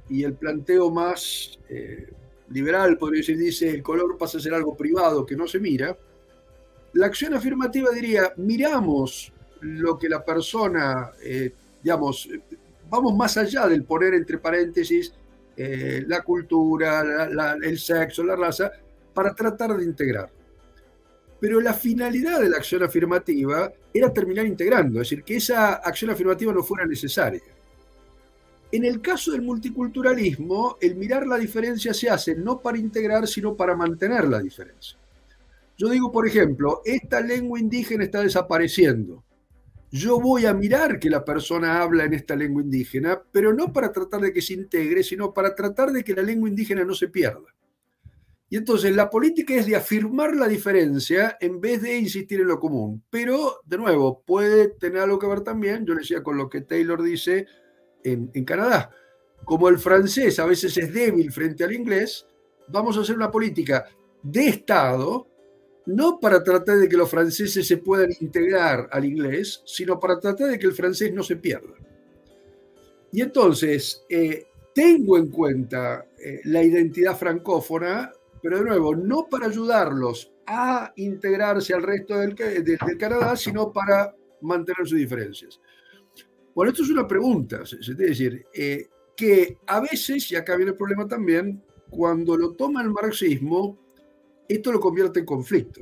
[0.08, 2.08] y el planteo más eh,
[2.50, 5.96] liberal, podría decir, dice el color pasa a ser algo privado que no se mira,
[6.92, 9.31] la acción afirmativa diría, miramos
[9.62, 12.28] lo que la persona, eh, digamos,
[12.88, 15.12] vamos más allá del poner entre paréntesis
[15.56, 17.28] eh, la cultura,
[17.62, 18.70] el sexo, la raza,
[19.14, 20.30] para tratar de integrar.
[21.40, 26.10] Pero la finalidad de la acción afirmativa era terminar integrando, es decir, que esa acción
[26.10, 27.42] afirmativa no fuera necesaria.
[28.70, 33.54] En el caso del multiculturalismo, el mirar la diferencia se hace no para integrar, sino
[33.54, 34.96] para mantener la diferencia.
[35.76, 39.22] Yo digo, por ejemplo, esta lengua indígena está desapareciendo.
[39.94, 43.92] Yo voy a mirar que la persona habla en esta lengua indígena, pero no para
[43.92, 47.08] tratar de que se integre, sino para tratar de que la lengua indígena no se
[47.08, 47.54] pierda.
[48.48, 52.58] Y entonces la política es de afirmar la diferencia en vez de insistir en lo
[52.58, 53.02] común.
[53.10, 57.02] Pero, de nuevo, puede tener algo que ver también, yo decía con lo que Taylor
[57.02, 57.46] dice,
[58.02, 58.90] en, Canadá.
[59.44, 62.26] Como el francés a veces es débil frente al inglés,
[62.68, 63.86] vamos a hacer una política
[64.22, 65.28] de Estado,
[65.86, 70.50] no para tratar de que los franceses se puedan integrar al inglés, sino para tratar
[70.50, 71.74] de que el francés no se pierda.
[73.10, 79.46] Y entonces, eh, tengo en cuenta eh, la identidad francófona, pero de nuevo, no para
[79.46, 82.34] ayudarlos a integrarse al resto del,
[82.98, 85.60] Canadá, sino para mantener sus diferencias.
[86.54, 90.76] Bueno, esto es una pregunta, es decir, eh, que a veces, y acá viene el
[90.76, 93.78] problema también, cuando lo toma el marxismo,
[94.48, 95.80] esto lo convierte en conflicto.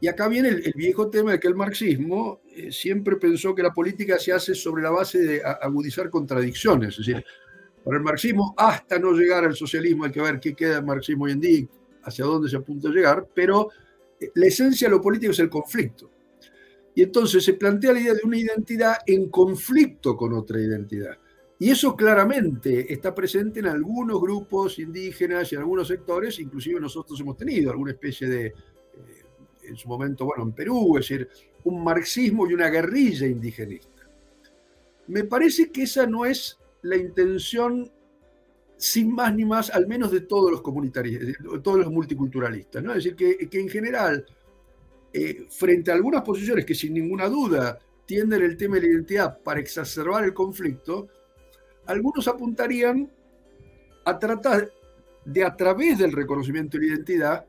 [0.00, 3.72] Y acá viene el, viejo tema de que el marxismo eh, siempre pensó que la
[3.72, 6.98] política se hace sobre la base de agudizar contradicciones.
[6.98, 7.24] Es decir,
[7.84, 11.24] para el marxismo, hasta no llegar al socialismo, hay que ver qué queda el marxismo
[11.24, 11.68] hoy en día y
[12.04, 13.70] hacia dónde se apunta a llegar, pero
[14.20, 16.10] eh, la esencia de lo político es el conflicto.
[16.94, 21.16] Y entonces se plantea la idea de una identidad en conflicto con otra identidad.
[21.60, 27.18] Y eso claramente está presente en algunos grupos indígenas y en algunos sectores, inclusive nosotros
[27.20, 28.54] hemos tenido alguna especie de, eh,
[29.64, 31.28] en su momento, bueno, en Perú, es decir,
[31.64, 34.08] un marxismo y una guerrilla indigenista.
[35.08, 37.90] Me parece que esa no es la intención,
[38.76, 42.84] sin más ni más, al menos de todos los comunitarios, todos los multiculturalistas.
[42.84, 42.92] ¿no?
[42.92, 44.24] Es decir, que, que en general
[45.12, 49.42] eh, frente a algunas posiciones que sin ninguna duda tienden el tema de la identidad
[49.42, 51.08] para exacerbar el conflicto,
[51.88, 53.10] algunos apuntarían
[54.04, 54.70] a tratar
[55.24, 57.46] de a través del reconocimiento de la identidad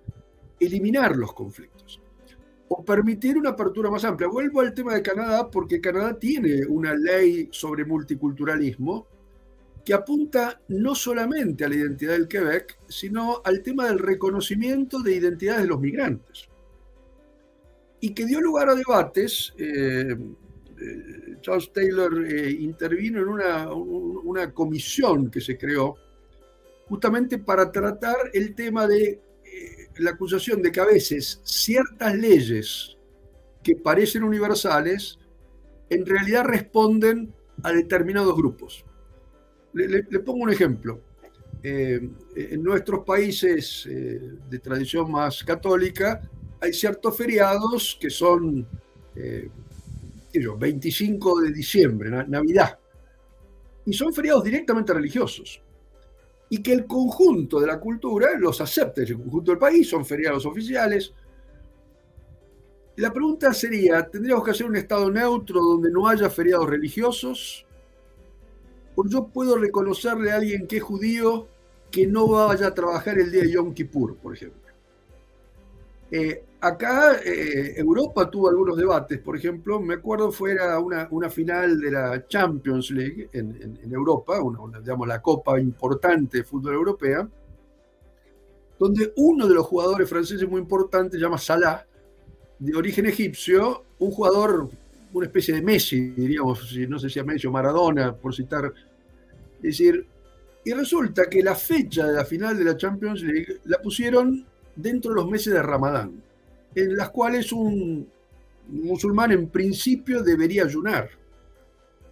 [0.59, 2.01] eliminar los conflictos
[2.67, 4.27] o permitir una apertura más amplia.
[4.27, 9.07] Vuelvo al tema de Canadá porque Canadá tiene una ley sobre multiculturalismo
[9.83, 15.15] que apunta no solamente a la identidad del Quebec, sino al tema del reconocimiento de
[15.15, 16.49] identidades de los migrantes
[18.01, 19.53] y que dio lugar a debates.
[19.57, 20.15] Eh,
[21.41, 25.95] Charles Taylor eh, intervino en una, una, comisión que se creó
[26.87, 29.21] justamente para tratar el tema de
[29.97, 32.97] la acusación de que a veces ciertas leyes
[33.63, 35.19] que parecen universales
[35.89, 38.85] en realidad responden a determinados grupos.
[39.73, 41.01] Le, pongo un ejemplo.
[41.61, 46.21] en nuestros países de tradición más católica,
[46.61, 48.67] hay ciertos feriados que son,
[50.33, 52.77] eh, 25 de diciembre, Navidad,
[53.85, 55.61] y son feriados directamente religiosos.
[56.49, 60.45] Y que el conjunto de la cultura los acepta, el conjunto del país, son feriados
[60.45, 61.13] oficiales.
[62.95, 67.65] La pregunta sería, ¿tendríamos que hacer un estado neutro donde no haya feriados religiosos?
[68.95, 71.47] ¿O yo puedo reconocerle a alguien que es judío
[71.91, 74.59] que no vaya a trabajar el día de Yom Kippur, por ejemplo?
[76.11, 81.79] Eh, acá eh, Europa tuvo algunos debates, por ejemplo, me acuerdo fuera una, una final
[81.79, 87.27] de la Champions League en, Europa, una, digamos la copa importante de fútbol europea,
[88.77, 91.85] donde uno de los jugadores franceses muy importantes, se llama Salah,
[92.59, 94.69] de origen egipcio, un jugador,
[95.13, 98.73] una especie de Messi, diríamos, no sé si a Messi o Maradona, por citar,
[99.57, 100.05] es decir,
[100.63, 104.45] y resulta que la fecha de la final de la Champions League la pusieron
[104.75, 106.21] dentro de los meses de Ramadán,
[106.75, 108.07] en las cuales un
[108.67, 111.09] musulmán en principio debería ayunar.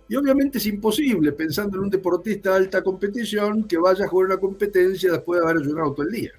[0.09, 4.27] Y obviamente es imposible, pensando en un deportista de alta competición, que vaya a jugar
[4.27, 6.31] una competencia después de haber ayunado todo el día.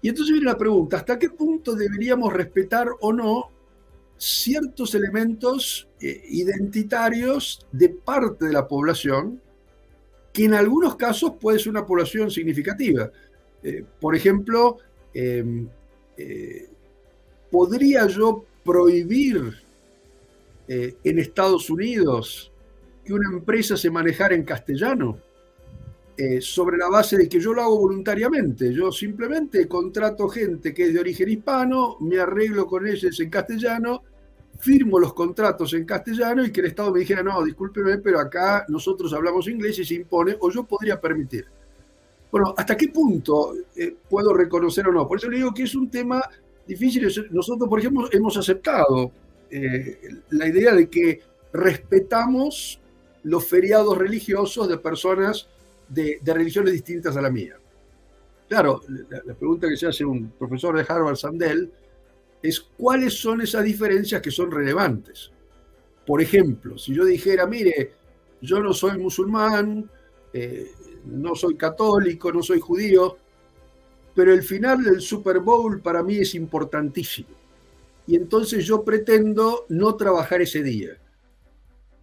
[0.00, 3.50] Y entonces viene la pregunta, ¿hasta qué punto deberíamos respetar o no
[4.16, 9.40] ciertos elementos eh, identitarios de parte de la población,
[10.32, 13.10] que en algunos casos puede ser una población significativa.
[13.62, 14.78] Eh, por ejemplo,
[15.12, 15.68] em,
[17.54, 19.54] ¿podría yo prohibir
[20.66, 22.50] en Estados Unidos
[23.04, 25.18] que una empresa se manejara en castellano?
[26.16, 28.72] Eh, sobre la base de que yo lo hago voluntariamente.
[28.72, 34.02] Yo simplemente contrato gente que es de origen hispano, me arreglo con ellos en castellano,
[34.58, 38.64] firmo los contratos en castellano y que el Estado me dijera, no, discúlpeme, pero acá
[38.68, 41.46] nosotros hablamos inglés y se impone, o yo podría permitir.
[42.30, 45.06] Bueno, ¿hasta qué punto eh, puedo reconocer o no?
[45.06, 46.22] Por eso le digo que es un tema
[46.66, 47.06] difícil.
[47.30, 49.12] Nosotros, por ejemplo, hemos aceptado
[49.50, 49.98] eh,
[50.30, 51.20] la idea de que
[51.52, 52.80] respetamos
[53.22, 55.48] los feriados religiosos de personas
[55.88, 57.56] de, religiones distintas a la mía.
[58.48, 61.72] Claro, la, pregunta que se hace un profesor de Harvard, Sandel,
[62.42, 65.30] es cuáles son esas diferencias que son relevantes.
[66.06, 67.92] Por ejemplo, si yo dijera, mire,
[68.42, 69.88] yo no soy musulmán,
[70.32, 70.70] eh,
[71.06, 73.16] no soy católico, no soy judío,
[74.14, 77.30] pero el final del Super Bowl para mí es importantísimo.
[78.06, 80.90] Y entonces yo pretendo no trabajar ese día.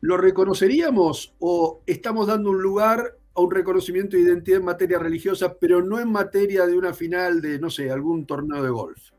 [0.02, 5.58] ¿Lo reconoceríamos o estamos dando un lugar a un reconocimiento de identidad en materia religiosa,
[5.58, 9.12] pero no en materia de una final de, no sé, algún torneo de golf.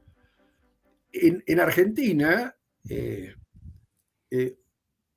[1.13, 2.55] En, Argentina,
[2.89, 3.35] eh,
[4.31, 4.57] eh,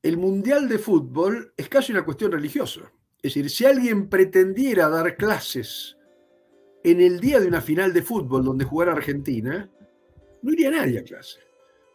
[0.01, 2.91] el Mundial de Fútbol es casi una cuestión religiosa.
[3.21, 5.97] Es decir, si alguien pretendiera dar clases
[6.86, 9.67] en el día de una final de fútbol donde jugara Argentina,
[10.43, 11.39] no iría nadie a clase.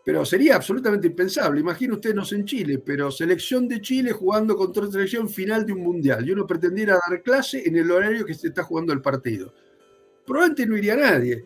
[0.05, 1.61] Pero sería absolutamente impensable.
[1.61, 5.65] Imagine usted, no sé en Chile, pero selección de Chile jugando contra otra selección final
[5.65, 8.93] de un mundial y uno pretendiera dar clase en el horario que se está jugando
[8.93, 9.55] el partido.
[10.27, 11.45] Probablemente no iría nadie.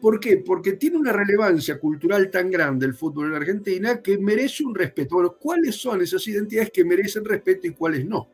[0.00, 0.38] ¿Por qué?
[0.38, 5.16] Porque tiene una relevancia cultural tan grande el fútbol en Argentina que merece un respeto.
[5.16, 8.30] Bueno, ¿cuáles son esas identidades que merecen respeto y cuáles no?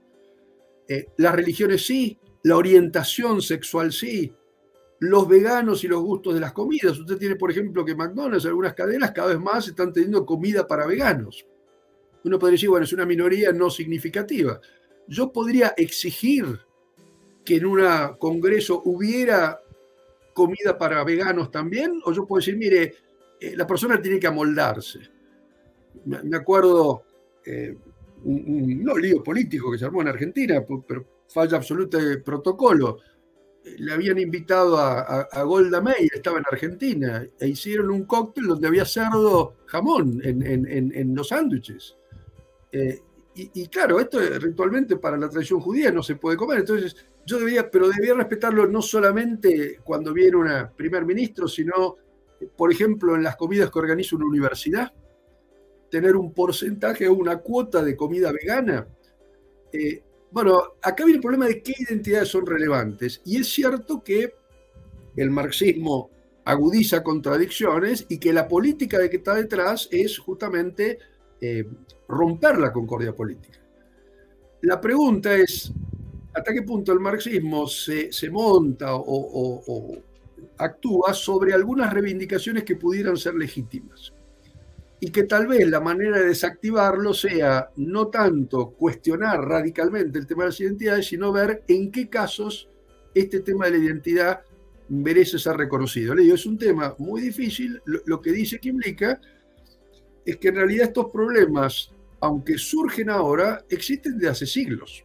[0.87, 4.33] Eh, las religiones sí, la orientación sexual sí,
[5.02, 6.96] los veganos y los gustos de las comidas.
[6.96, 10.86] Usted tiene, por ejemplo, que McDonald's, algunas cadenas cada vez más están teniendo comida para
[10.86, 11.44] veganos.
[12.22, 14.60] Uno podría decir, bueno, es una minoría no significativa.
[15.08, 16.44] Yo podría exigir
[17.44, 17.80] que en un
[18.16, 19.60] congreso hubiera
[20.32, 22.94] comida para veganos también, o yo puedo decir, mire,
[23.40, 25.00] eh, la persona tiene que amoldarse.
[26.04, 27.02] Me acuerdo
[27.44, 27.76] eh,
[28.22, 32.98] un, un, lío político que se armó en Argentina, pero falla absoluta de protocolo
[33.79, 38.85] le habían invitado a, Golda Meir, estaba en Argentina, e hicieron un cóctel donde había
[38.85, 41.96] cerdo jamón en, los sándwiches.
[42.72, 43.01] Eh,
[43.35, 46.61] y, claro, esto ritualmente para la tradición judía no se puede comer.
[46.61, 46.94] Entonces,
[47.25, 51.96] yo debía, pero debía respetarlo no solamente cuando viene un primer ministro, sino,
[52.57, 54.92] por ejemplo, en las comidas que organiza una universidad,
[55.90, 58.87] tener un porcentaje o una cuota de comida vegana.
[59.72, 63.20] Eh, bueno, acá viene el problema de qué identidades son relevantes.
[63.24, 64.34] Y es cierto que
[65.16, 66.10] el marxismo
[66.44, 70.98] agudiza contradicciones y que la política de que está detrás es justamente
[71.40, 71.66] eh,
[72.08, 73.58] romper la concordia política.
[74.62, 75.72] La pregunta es,
[76.32, 80.02] ¿hasta qué punto el marxismo se, monta o
[80.56, 84.12] actúa sobre algunas reivindicaciones que pudieran ser legítimas?
[85.04, 90.44] Y que tal vez la manera de desactivarlo sea no tanto cuestionar radicalmente el tema
[90.44, 92.70] de las identidades, sino ver en qué casos
[93.12, 94.42] este tema de la identidad
[94.90, 96.14] merece ser reconocido.
[96.14, 97.82] Le digo, es un tema muy difícil.
[97.84, 99.20] Lo, que dice Kimlicka
[100.24, 105.04] es que en realidad estos problemas, aunque surgen ahora, existen desde hace siglos.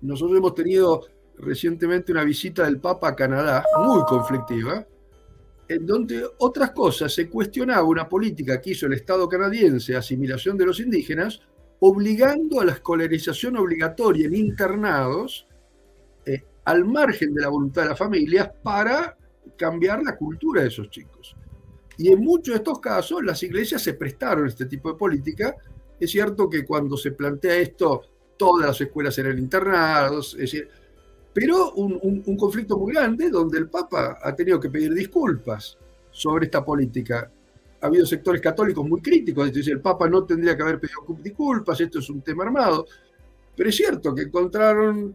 [0.00, 1.02] Nosotros hemos tenido
[1.36, 4.86] recientemente una visita del Papa a Canadá, muy conflictiva,
[5.70, 10.66] en donde otras cosas se cuestionaba una política que hizo el Estado canadiense, asimilación de
[10.66, 11.42] los indígenas,
[11.78, 15.46] obligando a la escolarización obligatoria en internados
[16.26, 19.16] eh, al margen de la voluntad de las familias para
[19.56, 21.36] cambiar la cultura de esos chicos.
[21.96, 25.54] Y en muchos de estos casos las iglesias se prestaron a este tipo de política.
[26.00, 28.02] Es cierto que cuando se plantea esto,
[28.36, 30.68] todas las escuelas eran internados, es decir,
[31.32, 35.78] pero un, conflicto muy grande donde el Papa ha tenido que pedir disculpas
[36.10, 37.30] sobre esta política.
[37.80, 41.80] Ha habido sectores católicos muy críticos, es el Papa no tendría que haber pedido disculpas,
[41.80, 42.86] esto es un tema armado.
[43.56, 45.14] Pero es cierto que encontraron,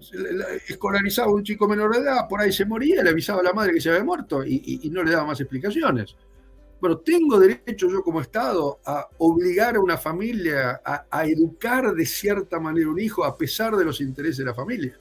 [0.68, 3.54] escolarizaba a un chico menor de edad, por ahí se moría, le avisaba a la
[3.54, 6.16] madre que se había muerto y, no le daba más explicaciones.
[6.80, 12.06] Bueno, ¿tengo derecho yo como Estado a obligar a una familia a, a educar de
[12.06, 14.98] cierta manera un hijo a pesar de los intereses de la familia?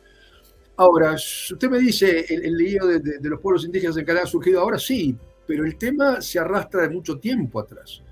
[0.76, 4.78] Ahora, usted me dice, el, lío de, los pueblos indígenas en Canadá ha surgido ahora,
[4.78, 5.16] sí,
[5.46, 8.02] pero el tema se arrastra de mucho tiempo atrás.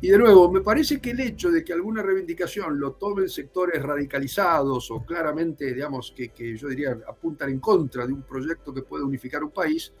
[0.00, 3.82] Y de nuevo, me parece que el hecho de que alguna reivindicación lo tomen sectores
[3.82, 8.82] radicalizados o claramente, digamos, que, que yo diría apuntan en contra de un proyecto que
[8.82, 9.92] puede unificar un país,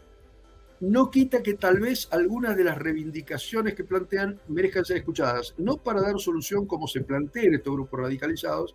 [0.80, 5.76] no quita que tal vez algunas de las reivindicaciones que plantean merezcan ser escuchadas, no
[5.76, 8.74] para dar solución como se plantea en estos grupos radicalizados,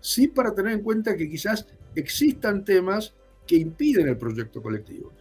[0.00, 3.14] sí para tener en cuenta que quizás existan temas
[3.46, 5.12] que impiden el proyecto colectivo.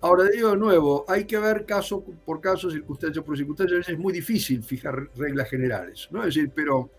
[0.00, 3.94] Ahora digo de nuevo, hay que ver caso por caso, circunstancia por circunstancia, a veces
[3.94, 6.20] es muy difícil fijar reglas generales, ¿no?
[6.20, 6.90] Es decir, pero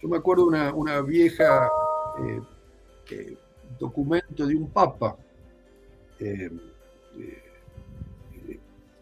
[0.00, 1.68] yo me acuerdo una, una vieja
[2.20, 2.40] eh,
[3.10, 3.36] eh,
[3.78, 5.16] documento de un papa,
[6.20, 6.50] eh,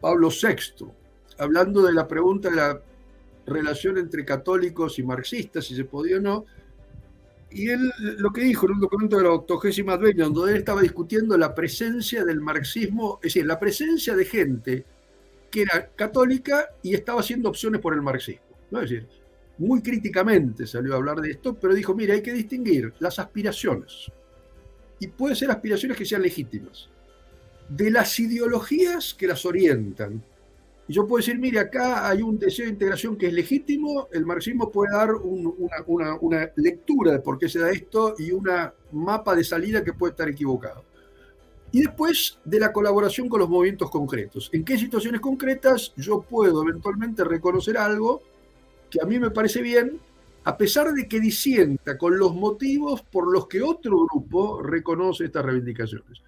[0.00, 0.86] Pablo VI,
[1.36, 2.80] hablando de la pregunta de la
[3.46, 6.46] relación entre católicos y marxistas, si se podía o no,
[7.51, 10.82] y él lo que dijo en un documento de la octogésima Advenia, donde él estaba
[10.82, 14.84] discutiendo la presencia del marxismo, es decir, la presencia de gente
[15.51, 18.44] que era católica y estaba haciendo opciones por el marxismo.
[18.72, 19.07] Es decir,
[19.59, 24.11] muy críticamente salió a hablar de esto, pero dijo, mire, hay que distinguir las aspiraciones,
[25.01, 26.88] y puede ser aspiraciones que sean legítimas,
[27.68, 30.22] de las ideologías que las orientan.
[30.91, 34.26] Y yo puedo decir, mire, acá hay un deseo de integración que es legítimo, el
[34.26, 39.36] marxismo puede dar una, una, lectura de por qué se da esto y una mapa
[39.36, 40.84] de salida que puede estar equivocado.
[41.70, 44.51] Y después de la colaboración con los movimientos concretos.
[44.53, 48.22] ¿En qué situaciones concretas yo puedo eventualmente reconocer algo
[48.91, 50.01] que a mí me parece bien,
[50.43, 55.45] a pesar de que disienta con los motivos por los que otro grupo reconoce estas
[55.45, 56.20] reivindicaciones?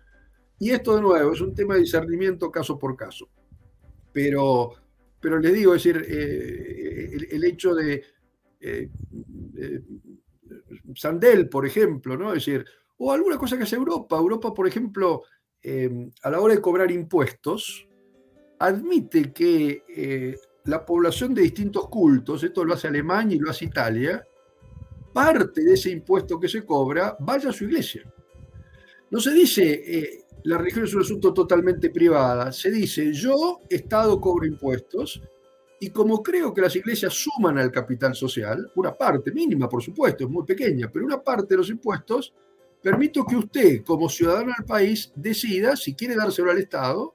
[0.61, 3.29] Y esto de nuevo es un tema de discernimiento caso por caso.
[4.13, 4.73] Pero,
[5.21, 8.03] pero les digo, es decir, eh, el, hecho de
[8.61, 8.89] eh,
[10.95, 12.33] Sandel, por ejemplo, ¿no?
[12.33, 12.65] Decir,
[12.99, 14.17] o alguna cosa que hace Europa.
[14.17, 15.23] Europa, por ejemplo,
[15.63, 17.89] em, a la hora de cobrar impuestos,
[18.59, 23.65] admite que eh, la población de distintos cultos, esto lo hace Alemania y lo hace
[23.65, 24.25] Italia,
[25.13, 28.03] parte de ese impuesto que se cobra vaya a su iglesia.
[29.11, 32.53] No se dice, la religión es un asunto totalmente privada.
[32.53, 35.23] Se dice, yo, Estado, cobro impuestos,
[35.81, 40.25] y como creo que las iglesias suman al capital social, una parte mínima, por supuesto,
[40.25, 42.33] es muy pequeña, pero una parte de los impuestos,
[42.81, 47.15] permito que usted, como ciudadano del país, decida si quiere dárselo al Estado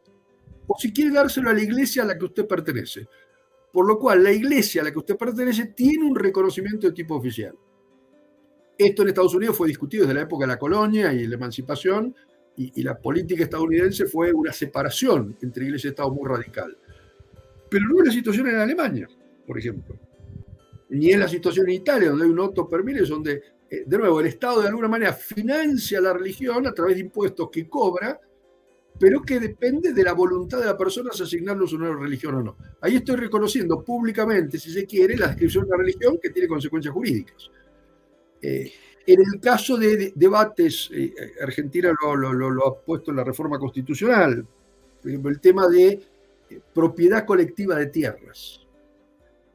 [0.67, 3.07] o si quiere dárselo a la iglesia a la que usted pertenece.
[3.71, 7.15] Por lo cual, la iglesia a la que usted pertenece tiene un reconocimiento de tipo
[7.15, 7.55] oficial.
[8.77, 12.13] Esto en Estados Unidos fue discutido desde la época de la colonia y la emancipación,
[12.57, 16.75] y, la política estadounidense fue una separación entre iglesia y Estado muy radical.
[17.69, 19.07] Pero no es la situación en Alemania,
[19.45, 19.95] por ejemplo,
[20.89, 24.19] ni es la situación en Italia, donde hay un otto per donde, eh, de nuevo,
[24.19, 28.19] el Estado de alguna manera financia la religión a través de impuestos que cobra,
[28.99, 32.41] pero que depende de la voluntad de la persona si asignarle su nueva religión o
[32.41, 32.57] no.
[32.81, 36.91] Ahí estoy reconociendo públicamente, si se quiere, la descripción de la religión que tiene consecuencias
[36.91, 37.51] jurídicas.
[38.41, 38.71] Eh,
[39.07, 44.45] en el caso de, debates, eh, Argentina lo, ha puesto en la reforma constitucional,
[45.01, 45.87] por ejemplo, el tema de
[46.49, 48.59] eh, propiedad colectiva de tierras.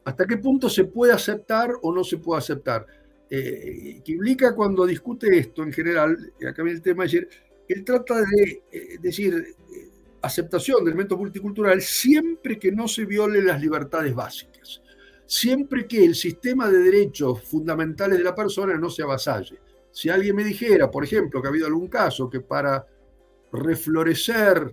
[0.05, 2.85] ¿Hasta qué punto se puede aceptar o no se puede aceptar?
[3.29, 4.01] Eh,
[4.55, 7.29] cuando discute esto en general, acá viene el tema, decir,
[7.67, 9.55] él trata de eh, decir
[10.21, 14.81] aceptación del elemento multicultural siempre que no se violen las libertades básicas
[15.33, 19.59] siempre que el sistema de derechos fundamentales de la persona no se avasalle.
[19.91, 22.85] Si alguien me dijera, por ejemplo, que ha habido algún caso que para
[23.51, 24.71] reflorecer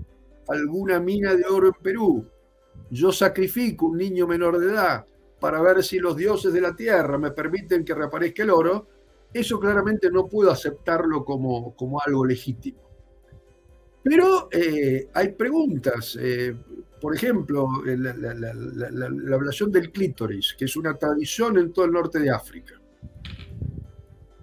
[0.48, 2.26] alguna mina de oro en Perú,
[2.90, 5.06] yo sacrifico un niño menor de edad
[5.40, 8.86] para ver si los dioses de la tierra me permiten que reaparezca el oro,
[9.32, 12.89] eso claramente no puedo aceptarlo como, como algo legítimo.
[14.02, 16.18] Pero eh, hay preguntas.
[16.20, 16.54] Eh,
[17.00, 22.18] por ejemplo, la, la, ablación del clítoris, que es una tradición en todo el norte
[22.18, 22.80] de África.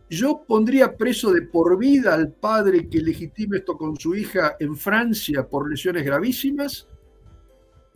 [0.10, 4.76] ¿Yo pondría preso de por vida al padre que legitime esto con su hija en
[4.76, 6.88] Francia por lesiones gravísimas?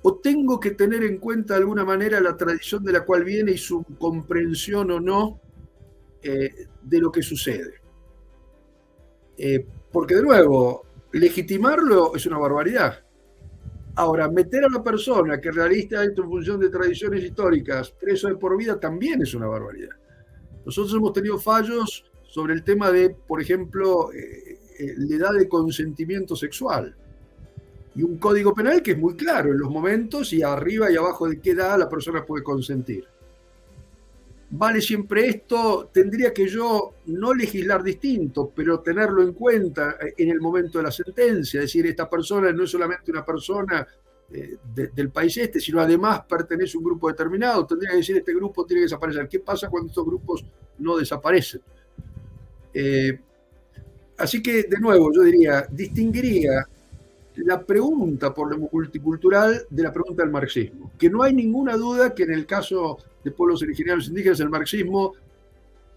[0.04, 3.52] ¿O tengo que tener en cuenta de alguna manera la tradición de la cual viene
[3.52, 5.40] y su comprensión o no
[6.22, 6.50] eh,
[6.82, 7.76] de lo que sucede?
[9.38, 13.04] Eh, porque de nuevo, legitimarlo es una barbaridad.
[13.96, 18.36] Ahora, meter a la persona que realiza esto en función de tradiciones históricas preso de
[18.36, 19.96] por vida también es una barbaridad.
[20.66, 25.50] Nosotros hemos tenido fallos sobre el tema de, por ejemplo, eh, eh, la edad de
[25.50, 26.96] consentimiento sexual.
[27.94, 31.28] Y un código penal que es muy claro en los momentos y arriba y abajo
[31.28, 33.06] de qué edad la persona puede consentir.
[34.54, 35.90] ¿Vale siempre esto?
[35.94, 40.92] Tendría que yo no legislar distinto, pero tenerlo en cuenta en el momento de la
[40.92, 41.60] sentencia.
[41.60, 43.88] Es decir, esta persona no es solamente una persona
[44.30, 44.58] eh,
[44.94, 47.66] del país este, sino además pertenece a un grupo determinado.
[47.66, 49.30] Tendría que decir, este grupo tiene que desaparecer.
[49.30, 50.44] ¿Qué pasa cuando estos grupos
[50.80, 51.62] no desaparecen?
[52.74, 53.18] Eh,
[54.18, 56.68] así que, de nuevo, yo diría, distinguiría
[57.38, 60.92] la pregunta por lo multicultural de la pregunta del marxismo.
[61.00, 65.14] Que no hay ninguna duda que en el caso de pueblos originarios indígenas, el marxismo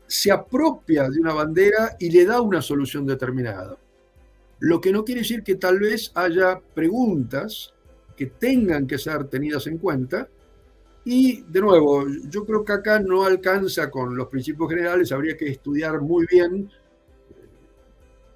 [0.07, 3.77] se apropia de una bandera y le da una solución determinada.
[4.61, 7.75] Lo que no quiere decir que tal vez haya preguntas
[8.17, 10.29] que tengan que ser tenidas en cuenta.
[11.05, 15.49] Y de nuevo, yo creo que acá no alcanza con los principios generales, habría que
[15.49, 16.71] estudiar muy bien,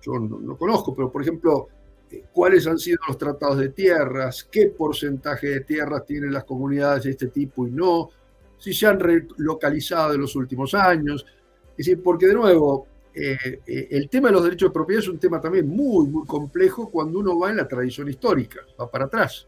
[0.02, 1.68] yo no, conozco, pero por ejemplo,
[2.10, 7.04] eh, cuáles han sido los tratados de tierras, qué porcentaje de tierras tienen las comunidades
[7.04, 8.10] de este tipo y no,
[8.58, 11.24] si se han relocalizado en los últimos años.
[11.70, 12.86] Es decir, porque de nuevo,
[13.20, 16.24] eh, eh, el tema de los derechos de propiedad es un tema también muy, muy
[16.26, 19.46] complejo cuando uno va en la tradición histórica, va para atrás.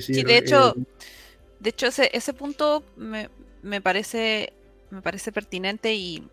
[0.00, 0.82] sí, de hecho, eh,
[1.58, 3.30] de hecho ese, ese punto me,
[3.62, 4.52] me, parece,
[4.90, 6.28] me parece pertinente y,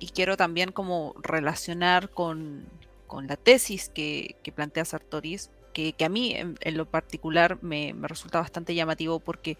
[0.00, 2.64] y, quiero también como relacionar con,
[3.06, 7.58] con la tesis que, que plantea Sartoris, que, que a mí en, en lo particular
[7.62, 9.56] me, me, resulta bastante llamativo porque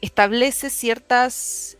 [0.00, 1.78] establece ciertas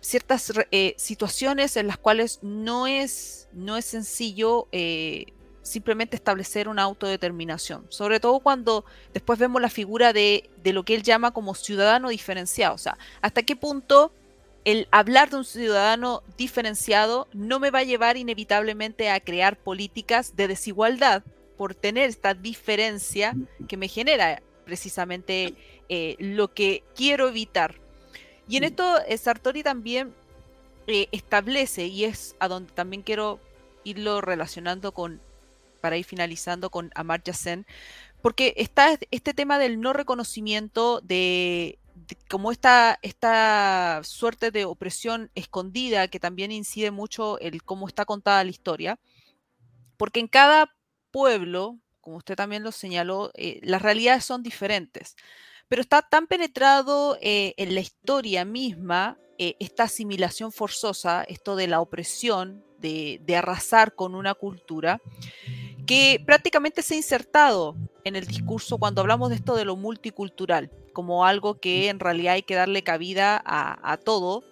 [0.00, 5.26] ciertas eh, situaciones en las cuales no es, no es sencillo eh,
[5.62, 10.94] simplemente establecer una autodeterminación, sobre todo cuando después vemos la figura de, de, lo que
[10.94, 14.10] él llama como ciudadano diferenciado, o sea, hasta qué punto
[14.64, 20.36] el hablar de un ciudadano diferenciado no me va a llevar inevitablemente a crear políticas
[20.36, 21.22] de desigualdad
[21.56, 23.34] por tener esta diferencia
[23.66, 25.54] que me genera precisamente
[25.88, 27.74] eh, lo que quiero evitar
[28.48, 28.66] y en mm.
[28.66, 30.14] esto eh, Sartori también
[30.86, 33.38] eh, establece, y es a donde también quiero
[33.84, 35.20] irlo relacionando con,
[35.80, 37.66] para ir finalizando con Amartya Sen,
[38.22, 41.78] porque está este tema del no reconocimiento de,
[42.28, 48.42] como esta, esta suerte de opresión escondida que también incide mucho el cómo está contada
[48.42, 48.98] la historia,
[49.96, 50.74] porque en cada
[51.10, 55.16] pueblo, como usted también lo señaló, eh, las realidades son diferentes
[55.68, 61.68] pero está tan penetrado eh, en la historia misma eh, esta asimilación forzosa, esto de
[61.68, 65.00] la opresión, de, arrasar con una cultura,
[65.86, 70.70] que prácticamente se ha insertado en el discurso cuando hablamos de esto de lo multicultural,
[70.92, 74.44] como algo que en realidad hay que darle cabida a, a todo,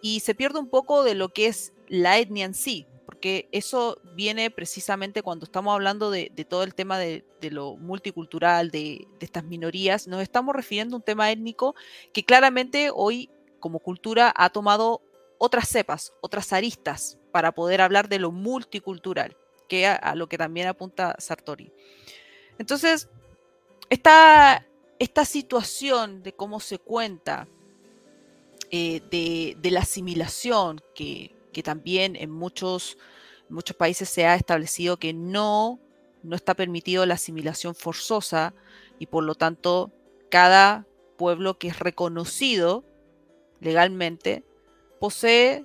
[0.00, 3.98] y se pierde un poco de lo que es la etnia en sí, porque eso
[4.14, 10.08] viene precisamente cuando estamos hablando de, todo el tema de, lo multicultural, de, estas minorías,
[10.08, 11.74] nos estamos refiriendo a un tema étnico
[12.14, 13.28] que claramente hoy
[13.60, 15.02] como cultura ha tomado
[15.36, 19.36] otras cepas, otras aristas para poder hablar de lo multicultural,
[19.68, 21.70] que a, a lo que también apunta Sartori.
[22.58, 23.10] Entonces,
[23.90, 24.66] esta,
[24.98, 27.46] esta situación de cómo se cuenta,
[28.70, 32.98] eh, de, de, la asimilación que, que también en muchos,
[33.48, 35.78] muchos países se ha establecido que no,
[36.22, 38.54] no está permitido la asimilación forzosa
[38.98, 39.92] y por lo tanto
[40.30, 40.86] cada
[41.16, 42.84] pueblo que es reconocido
[43.60, 44.44] legalmente
[44.98, 45.64] posee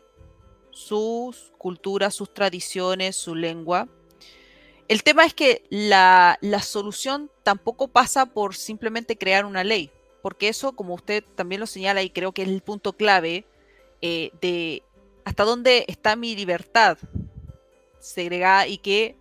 [0.71, 3.87] sus culturas, sus tradiciones, su lengua.
[4.87, 10.47] El tema es que la, la, solución tampoco pasa por simplemente crear una ley, porque
[10.47, 13.45] eso, como usted también lo señala y creo que es el punto clave
[14.01, 14.83] eh, de
[15.27, 16.97] hasta dónde está mi libertad
[17.99, 19.17] segregada y que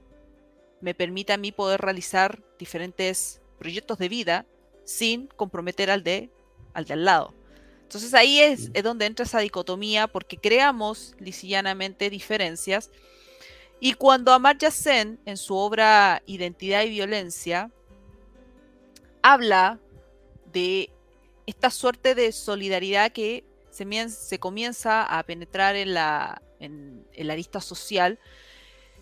[0.80, 4.46] me permita a mí poder realizar diferentes proyectos de vida
[4.84, 6.30] sin comprometer al de
[6.74, 7.34] al, de al lado.
[7.82, 12.92] Entonces ahí es, es, donde entra esa dicotomía porque creamos lisillanamente diferencias
[13.80, 17.72] y cuando Amartya Sen en su obra Identidad y Violencia
[19.22, 19.80] habla
[20.52, 20.88] de
[21.46, 23.42] esta suerte de solidaridad que
[23.76, 28.18] se, comienza a penetrar en la, en, la arista social,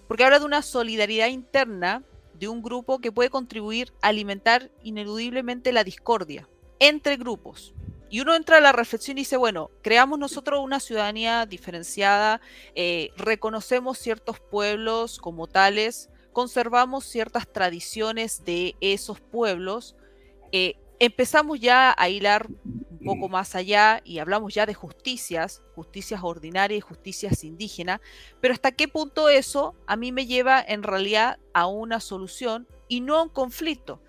[0.08, 2.02] porque habla de una solidaridad interna
[2.34, 6.48] de un grupo que puede contribuir a alimentar ineludiblemente la discordia
[6.80, 7.72] entre grupos.
[8.10, 12.40] Y uno entra a la reflexión y dice, bueno, creamos nosotros una ciudadanía diferenciada,
[12.74, 19.96] eh, reconocemos ciertos pueblos como tales, conservamos ciertas tradiciones de esos pueblos,
[20.52, 22.48] eh, empezamos ya a hilar
[23.04, 28.00] poco más allá y hablamos ya de justicias, justicias ordinarias y justicias indígenas,
[28.40, 33.00] pero hasta qué punto eso a mí me lleva en realidad a una solución y
[33.00, 34.00] no a un conflicto.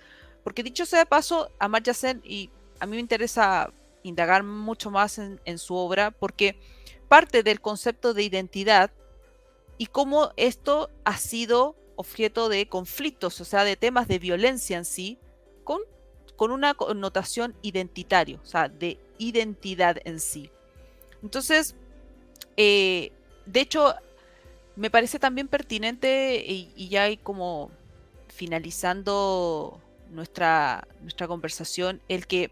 [0.43, 3.73] Porque dicho sea de paso, Amartya Sen, y a mí me interesa
[4.03, 6.59] indagar mucho más en, en su obra, porque
[7.07, 8.91] parte del concepto de identidad
[9.77, 14.85] y cómo esto ha sido objeto de conflictos, o sea, de temas de violencia en
[14.85, 15.19] sí,
[15.63, 15.81] con
[16.35, 20.49] con una connotación identitario, o sea, de identidad en sí.
[21.23, 21.75] Entonces,
[22.57, 23.11] eh,
[23.45, 23.93] de hecho,
[24.75, 27.71] me parece también pertinente y, ya hay como
[28.27, 29.79] finalizando
[30.11, 32.51] nuestra, nuestra conversación, el que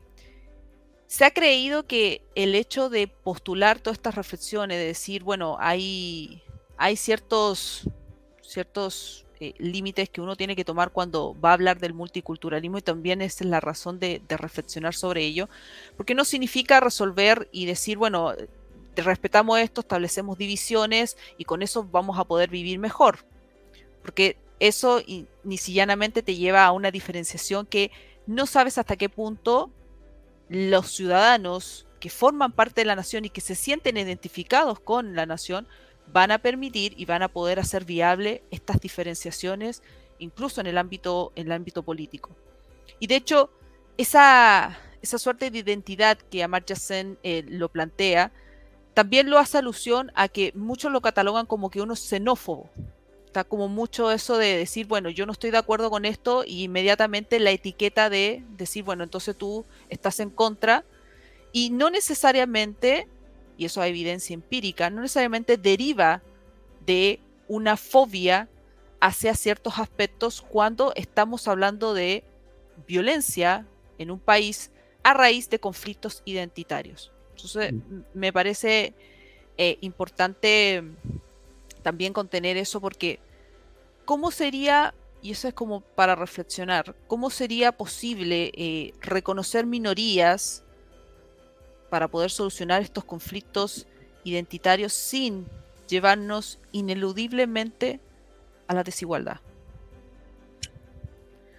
[1.07, 6.41] se ha creído que el hecho de postular todas estas reflexiones, de decir, bueno, hay,
[6.77, 7.87] hay ciertos,
[8.41, 12.81] ciertos eh, límites que uno tiene que tomar cuando va a hablar del multiculturalismo y
[12.81, 15.49] también esa es la razón de, reflexionar sobre ello,
[15.97, 18.33] porque no significa resolver y decir, bueno,
[18.95, 23.25] respetamos esto, establecemos divisiones y con eso vamos a poder vivir mejor.
[24.01, 25.01] Porque eso
[25.43, 27.91] ni llanamente te lleva a una diferenciación que
[28.25, 29.71] no sabes hasta qué punto
[30.47, 35.25] los ciudadanos que forman parte de la nación y que se sienten identificados con la
[35.25, 35.67] nación
[36.11, 39.81] van a permitir y van a poder hacer viable estas diferenciaciones
[40.19, 42.31] incluso en el ámbito, en el ámbito político.
[42.99, 43.49] Y de hecho,
[43.97, 48.31] esa, esa suerte de identidad que Amartya Sen eh, lo plantea,
[48.93, 52.69] también lo hace alusión a que muchos lo catalogan como que uno es xenófobo.
[53.25, 56.63] Está como mucho eso de decir, bueno, yo no estoy de acuerdo con esto y
[56.63, 60.85] inmediatamente la etiqueta de decir, bueno, entonces tú estás en contra.
[61.51, 63.07] Y no necesariamente,
[63.57, 66.21] y eso hay evidencia empírica, no necesariamente deriva
[66.85, 68.49] de una fobia
[68.99, 72.23] hacia ciertos aspectos cuando estamos hablando de
[72.87, 74.71] violencia en un país
[75.03, 77.11] a raíz de conflictos identitarios.
[77.31, 77.99] Entonces, mm.
[78.13, 78.93] me parece
[79.57, 80.83] eh, importante
[81.81, 83.19] también contener eso porque
[84.05, 90.63] ¿cómo sería, y eso es como para reflexionar, cómo sería posible eh, reconocer minorías
[91.93, 93.85] para poder solucionar estos conflictos
[94.23, 95.45] identitarios sin
[95.87, 97.99] llevarnos ineludiblemente
[98.65, 99.37] a la desigualdad?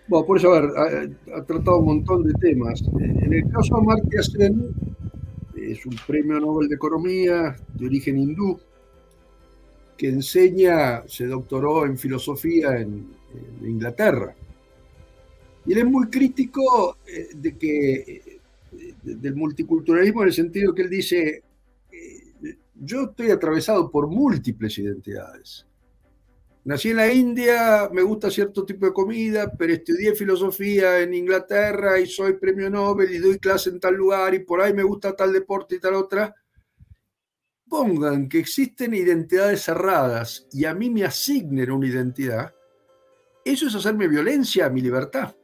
[0.08, 2.82] Bueno, por eso, a ver, ha, tratado un montón de temas.
[2.98, 4.74] En el caso de Amartya Sen,
[5.54, 8.58] es un premio Nobel de Economía de origen hindú
[9.96, 13.06] que enseña, se doctoró en filosofía en,
[13.62, 14.34] Inglaterra.
[15.64, 18.33] Y él es muy crítico eh, de que, eh,
[19.04, 21.44] del multiculturalismo en el sentido que él dice,
[21.92, 25.66] eh, yo estoy atravesado por múltiples identidades.
[26.64, 32.00] Nací en la India, me gusta cierto tipo de comida, pero estudié filosofía en Inglaterra
[32.00, 35.14] y soy premio Nobel y doy clase en tal lugar y por ahí me gusta
[35.14, 36.34] tal deporte y tal otra.
[37.68, 42.54] Pongan que existen identidades cerradas y a mí me asignen una identidad,
[43.44, 45.36] eso es hacerme violencia a mi libertad.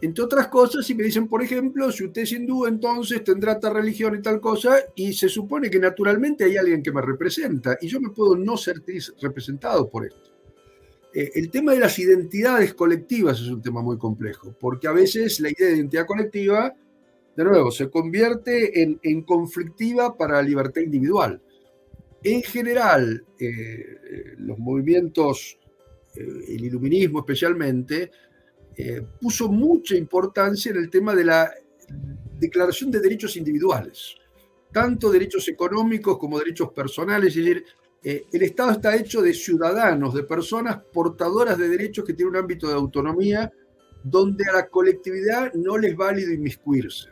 [0.00, 3.74] Entre otras cosas, si me dicen, por ejemplo, si usted es hindú, entonces tendrá tal
[3.74, 7.88] religión y tal cosa, y se supone que naturalmente hay alguien que me representa, y
[7.88, 8.76] yo me puedo no ser
[9.20, 10.30] representado por esto.
[11.12, 15.40] Eh, el tema de las identidades colectivas es un tema muy complejo, porque a veces
[15.40, 16.72] la idea de identidad colectiva,
[17.36, 21.40] de nuevo, se convierte en, conflictiva para la libertad individual.
[22.22, 25.58] En general, eh, los movimientos,
[26.14, 28.10] eh, el iluminismo especialmente,
[29.20, 31.50] puso mucha importancia en el tema de la
[32.38, 34.14] declaración de derechos individuales,
[34.72, 37.64] tanto derechos económicos como derechos personales, es decir,
[38.02, 42.40] eh, el Estado está hecho de ciudadanos, de personas portadoras de derechos que tienen un
[42.40, 43.52] ámbito de autonomía
[44.04, 47.08] donde a la colectividad no les válido inmiscuirse.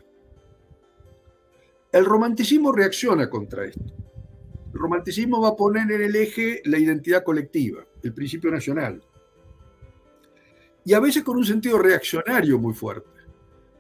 [1.91, 3.85] El romanticismo reacciona contra esto.
[4.73, 9.03] El romanticismo va a poner en el eje la identidad colectiva, el principio nacional.
[10.87, 13.09] Y a veces con un sentido reaccionario muy fuerte.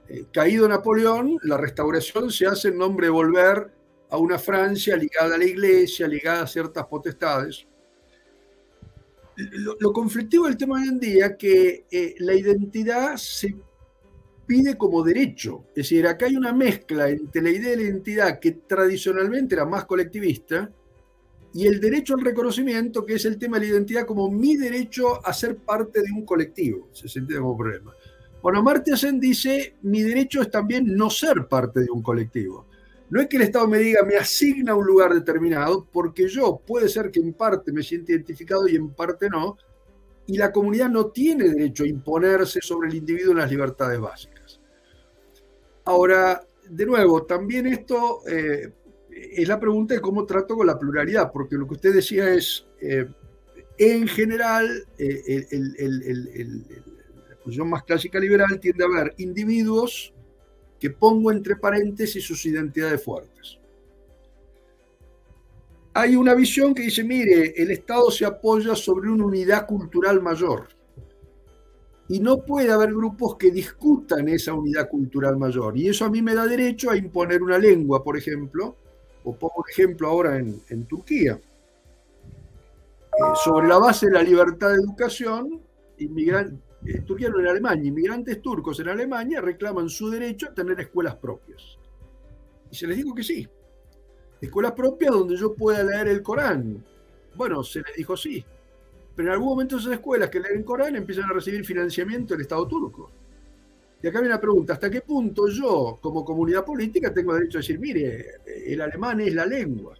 [0.08, 3.70] Eh, caído Napoleón, la restauración se hace en nombre de volver
[4.10, 7.64] a una Francia ligada a la iglesia, ligada a ciertas potestades.
[9.36, 13.54] Lo, conflictivo del tema hoy en día es que eh, la identidad se
[14.44, 15.64] pide como derecho.
[15.68, 19.64] Es decir, acá hay una mezcla entre la idea de la identidad que tradicionalmente era
[19.64, 20.72] más colectivista
[21.52, 25.26] y el derecho al reconocimiento, que es el tema de la identidad como mi derecho
[25.26, 26.88] a ser parte de un colectivo.
[26.92, 27.94] Se siente como problema.
[28.42, 32.66] Bueno, Martia Sen dice, mi derecho es también no ser parte de un colectivo.
[33.08, 36.88] No es que el Estado me diga, me asigna un lugar determinado, porque yo puede
[36.88, 39.56] ser que en parte me sienta identificado y en parte no,
[40.26, 44.60] y la comunidad no tiene derecho a imponerse sobre el individuo en las libertades básicas.
[45.84, 48.72] Ahora, de nuevo, también esto eh,
[49.16, 52.66] es la pregunta de cómo trato con la pluralidad, porque lo que usted decía es,
[52.80, 53.06] eh,
[53.78, 55.46] en general, eh,
[57.30, 60.12] la posición más clásica liberal tiende a ver individuos
[60.78, 63.58] que pongo entre paréntesis sus identidades fuertes.
[65.94, 70.68] Hay una visión que dice, mire, el Estado se apoya sobre una unidad cultural mayor.
[72.08, 75.76] y no puede haber grupos que discutan esa unidad cultural mayor.
[75.76, 78.76] Y eso a mí me da derecho a imponer una lengua, por ejemplo,
[79.26, 81.34] o pongo ejemplo ahora en, Turquía.
[81.34, 81.40] Eh,
[83.44, 85.60] sobre la base de la libertad de educación,
[85.98, 90.78] inmigrantes, eh, Turquía no en Alemania, inmigrantes turcos en Alemania reclaman su derecho a tener
[90.78, 91.76] escuelas propias.
[92.70, 93.48] Y se les dijo que sí.
[94.40, 96.84] Escuelas propias donde yo pueda leer el Corán.
[97.34, 98.44] Bueno, se les dijo sí.
[99.16, 102.68] Pero en algún momento esas escuelas que leen Corán empiezan a recibir financiamiento del Estado
[102.68, 103.10] turco.
[104.02, 107.60] Y acá viene la pregunta, ¿hasta qué punto yo, como comunidad política, tengo derecho a
[107.60, 108.26] decir, mire,
[108.66, 109.96] el alemán es la lengua?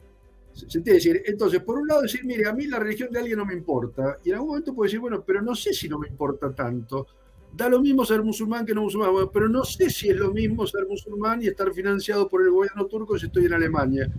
[0.53, 1.23] ¿Se decir?
[1.27, 4.19] Entonces, por un lado decir, mire, a mí la religión de alguien no me importa,
[4.25, 7.07] y en algún momento puedo decir, bueno, pero no sé si no me importa tanto.
[7.55, 10.67] Da lo mismo ser musulmán que no musulmán, pero no sé si es lo mismo
[10.67, 14.11] ser musulmán y estar financiado por el gobierno turco si estoy en Alemania.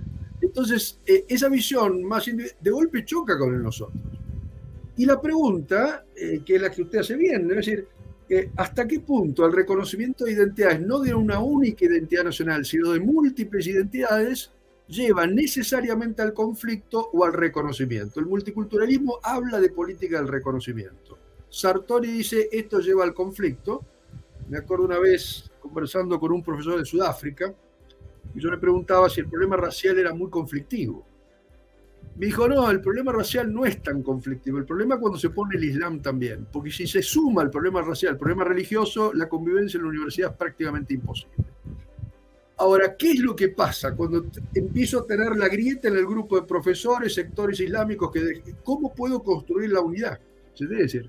[0.41, 4.01] Entonces, eh, esa visión más de golpe choca con nosotros.
[4.95, 7.87] Y la pregunta, eh, que es la que usted hace bien, es decir,
[8.29, 12.91] eh, ¿hasta qué punto el reconocimiento de identidades, no de una única identidad nacional, sino
[12.91, 14.51] de múltiples identidades,
[14.87, 18.19] lleva necesariamente al conflicto o al reconocimiento?
[18.19, 21.17] El multiculturalismo habla de política del reconocimiento.
[21.49, 23.85] Sartori dice, esto lleva al conflicto.
[24.49, 27.53] Me acuerdo una vez conversando con un profesor de Sudáfrica,
[28.35, 31.06] y yo le preguntaba si el problema racial era muy conflictivo.
[32.17, 35.29] Me dijo, no, el problema racial no es tan conflictivo, el problema es cuando se
[35.29, 39.29] pone el Islam también, porque si se suma el problema racial, el problema religioso, la
[39.29, 41.35] convivencia en la universidad es prácticamente imposible.
[42.59, 46.39] Ahora, ¿qué es lo que pasa cuando empiezo a tener la grieta en el grupo
[46.39, 48.11] de profesores, sectores islámicos?
[48.11, 50.19] Que, ¿Cómo puedo construir la unidad?
[50.55, 51.07] ¿Se debe decir?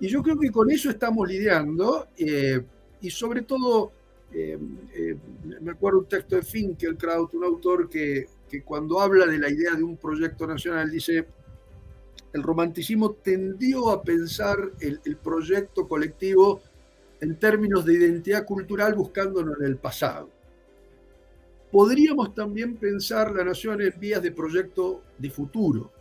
[0.00, 2.60] Y yo creo que con eso estamos lidiando, eh,
[3.00, 3.92] y sobre todo,
[4.32, 4.58] eh,
[4.96, 5.16] eh,
[5.60, 9.74] me acuerdo un texto de Finkelkraut, un autor que que cuando habla de la idea
[9.74, 11.24] de un proyecto nacional dice,
[12.32, 16.60] el romanticismo tendió a pensar el, proyecto colectivo
[17.20, 20.28] en términos de identidad cultural buscándolo en el pasado.
[21.70, 25.92] Podríamos también pensar la nación en vías de proyecto de futuro.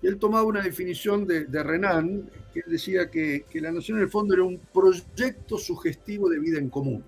[0.00, 4.10] Y él tomaba una definición de, Renan, que él decía que, la nación en el
[4.10, 7.04] fondo era un proyecto sugestivo de vida en común.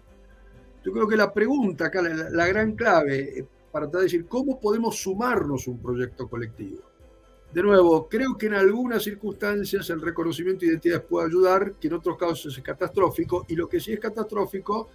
[0.84, 3.46] Yo creo que la pregunta acá, la gran clave,
[3.76, 6.80] para tratar de decir cómo podemos sumarnos un proyecto colectivo.
[7.52, 11.92] De nuevo, creo que en algunas circunstancias el reconocimiento de identidades puede ayudar, que en
[11.92, 14.88] otros casos es catastrófico, y lo que sí es catastrófico,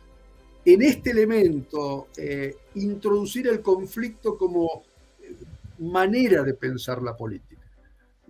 [0.65, 4.82] en este elemento, eh, introducir el conflicto como
[5.21, 5.36] eh,
[5.77, 7.51] manera de pensar la política.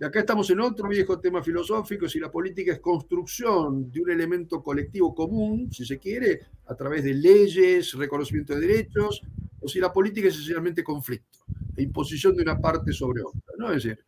[0.02, 4.10] Y acá estamos en otro viejo tema filosófico, si la política es construcción de un
[4.10, 9.22] elemento colectivo común, si se quiere, a través de leyes, reconocimiento de derechos,
[9.60, 11.38] o si la política es esencialmente conflicto
[11.76, 13.54] e imposición de una parte sobre otra.
[13.56, 13.68] ¿no?
[13.72, 14.04] Es decir,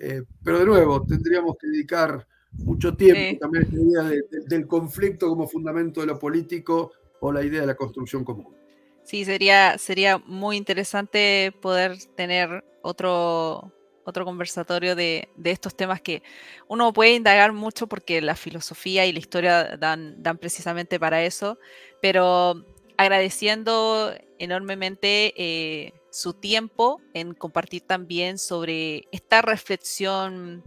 [0.00, 5.28] eh, pero de nuevo, tendríamos que dedicar mucho tiempo también a la idea del conflicto
[5.28, 8.56] como fundamento de lo político o la idea de la construcción común.
[9.04, 13.72] Sí, sería, sería muy interesante poder tener otro,
[14.04, 16.22] otro conversatorio de, de, estos temas que
[16.68, 21.58] uno puede indagar mucho porque la filosofía y la historia dan, dan precisamente para eso,
[22.00, 22.64] pero
[22.96, 30.62] agradeciendo enormemente eh, su tiempo en compartir también sobre esta reflexión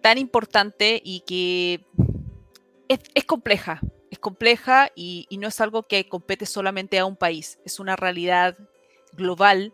[0.00, 1.84] tan importante y que
[2.88, 3.80] es, compleja,
[4.10, 8.56] es compleja y, no es algo que compete solamente a un país, es una realidad
[9.12, 9.72] global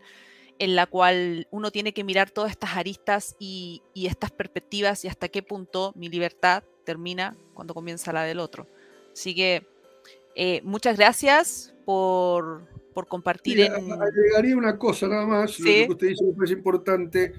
[0.58, 5.28] en la cual uno tiene que mirar todas estas aristas y, estas perspectivas y hasta
[5.28, 8.68] qué punto mi libertad termina cuando comienza la del otro.
[9.12, 9.66] Así que
[10.34, 12.68] eh, muchas gracias por,
[13.08, 13.70] compartir.
[13.70, 17.34] Agregaría una cosa nada más, lo que usted dice es importante.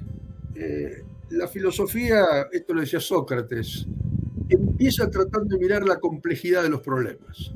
[0.55, 3.85] Eh, la filosofía, esto lo decía Sócrates,
[4.49, 7.51] empieza tratando de mirar la complejidad de los problemas.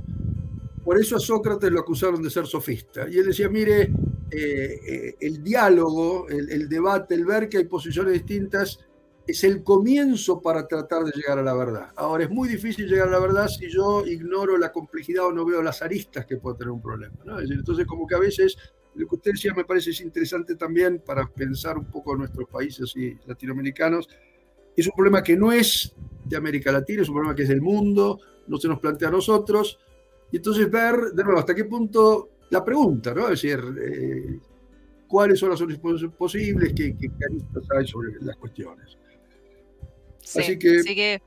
[0.84, 3.07] Por eso a Sócrates lo acusaron de ser sofista.
[3.09, 3.91] Y él decía, mire,
[4.32, 8.80] eh, eh, el diálogo, el, debate, el ver que hay posiciones distintas,
[9.28, 11.92] es el comienzo para tratar de llegar a la verdad.
[11.98, 15.46] Ahora, es muy difícil llegar a la verdad si yo ignoro la complejidad o no
[15.46, 17.14] veo las aristas que puede tener un problema.
[17.42, 18.58] entonces, como que a veces,
[18.96, 23.18] lo que usted decía me parece interesante también para pensar un poco nuestros países y
[23.26, 24.08] latinoamericanos.
[24.76, 27.62] Es un problema que no es de América Latina, es un problema que es del
[27.62, 29.78] mundo, no se nos plantea a nosotros.
[30.32, 33.24] Y entonces ver, de nuevo, hasta qué punto la pregunta, ¿no?
[33.30, 34.39] Es decir, eh,
[35.08, 39.02] cuáles son las soluciones posibles, qué, qué aristas hay sobre las cuestiones
[40.39, 41.22] así, que...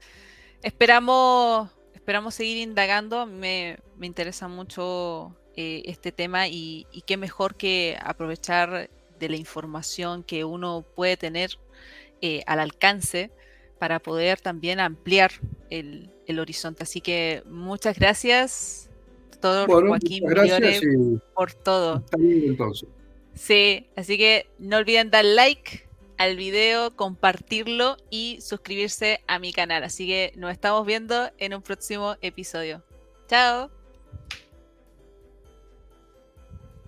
[0.62, 3.26] esperamos, esperamos seguir indagando.
[3.26, 10.44] Me, interesa mucho eh, este tema y, qué mejor que aprovechar de la información que
[10.44, 11.58] uno puede tener
[12.20, 13.30] eh, al alcance
[13.78, 15.32] para poder también ampliar
[15.70, 16.82] el, horizonte.
[16.82, 18.90] Así que muchas gracias,
[19.52, 20.80] doctor Joaquín gracias
[21.34, 22.04] por todo.
[22.16, 22.88] Bien entonces.
[23.34, 29.82] Sí, así que no olviden dar like al video, compartirlo y suscribirse a mi canal.
[29.82, 32.82] Así que nos estamos viendo en un próximo episodio.
[33.28, 33.70] Chao.